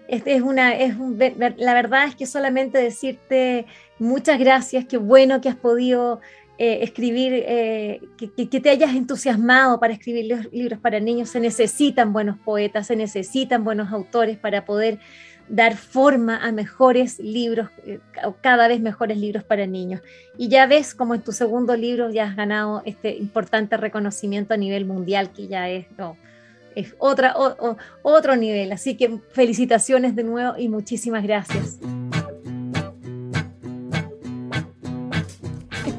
es, 0.07 0.41
una, 0.41 0.75
es 0.75 0.95
la 1.57 1.73
verdad 1.73 2.07
es 2.07 2.15
que 2.15 2.25
solamente 2.25 2.79
decirte 2.79 3.65
muchas 3.99 4.39
gracias, 4.39 4.85
qué 4.85 4.97
bueno 4.97 5.41
que 5.41 5.49
has 5.49 5.55
podido 5.55 6.19
eh, 6.61 6.83
escribir, 6.83 7.31
eh, 7.33 8.01
que, 8.17 8.59
te 8.59 8.69
hayas 8.69 8.93
entusiasmado 8.93 9.79
para 9.79 9.93
escribir 9.93 10.49
libros 10.51 10.77
para 10.77 10.99
niños. 10.99 11.29
Se 11.29 11.39
necesitan 11.39 12.11
buenos 12.11 12.37
poetas, 12.37 12.87
se 12.87 12.97
necesitan 12.97 13.63
buenos 13.63 13.93
autores 13.93 14.37
para 14.37 14.65
poder 14.65 14.99
dar 15.47 15.77
forma 15.77 16.35
a 16.35 16.51
mejores 16.51 17.17
libros, 17.17 17.69
eh, 17.85 17.99
cada 18.41 18.67
vez 18.67 18.81
mejores 18.81 19.17
libros 19.17 19.45
para 19.45 19.67
niños. 19.67 20.01
Y 20.37 20.49
ya 20.49 20.65
ves 20.65 20.93
como 20.93 21.15
en 21.15 21.21
tu 21.21 21.31
segundo 21.31 21.77
libro 21.77 22.09
ya 22.09 22.25
has 22.25 22.35
ganado 22.35 22.81
este 22.83 23.15
importante 23.15 23.77
reconocimiento 23.77 24.53
a 24.53 24.57
nivel 24.57 24.85
mundial, 24.85 25.31
que 25.31 25.47
ya 25.47 25.69
es, 25.69 25.85
es 26.75 26.93
otra, 26.97 27.35
otro 28.01 28.35
nivel. 28.35 28.73
Así 28.73 28.97
que 28.97 29.17
felicitaciones 29.31 30.13
de 30.13 30.25
nuevo 30.25 30.57
y 30.57 30.67
muchísimas 30.67 31.23
gracias. 31.23 31.79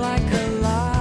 Like 0.00 0.32
a 0.32 0.50
lie. 0.62 0.91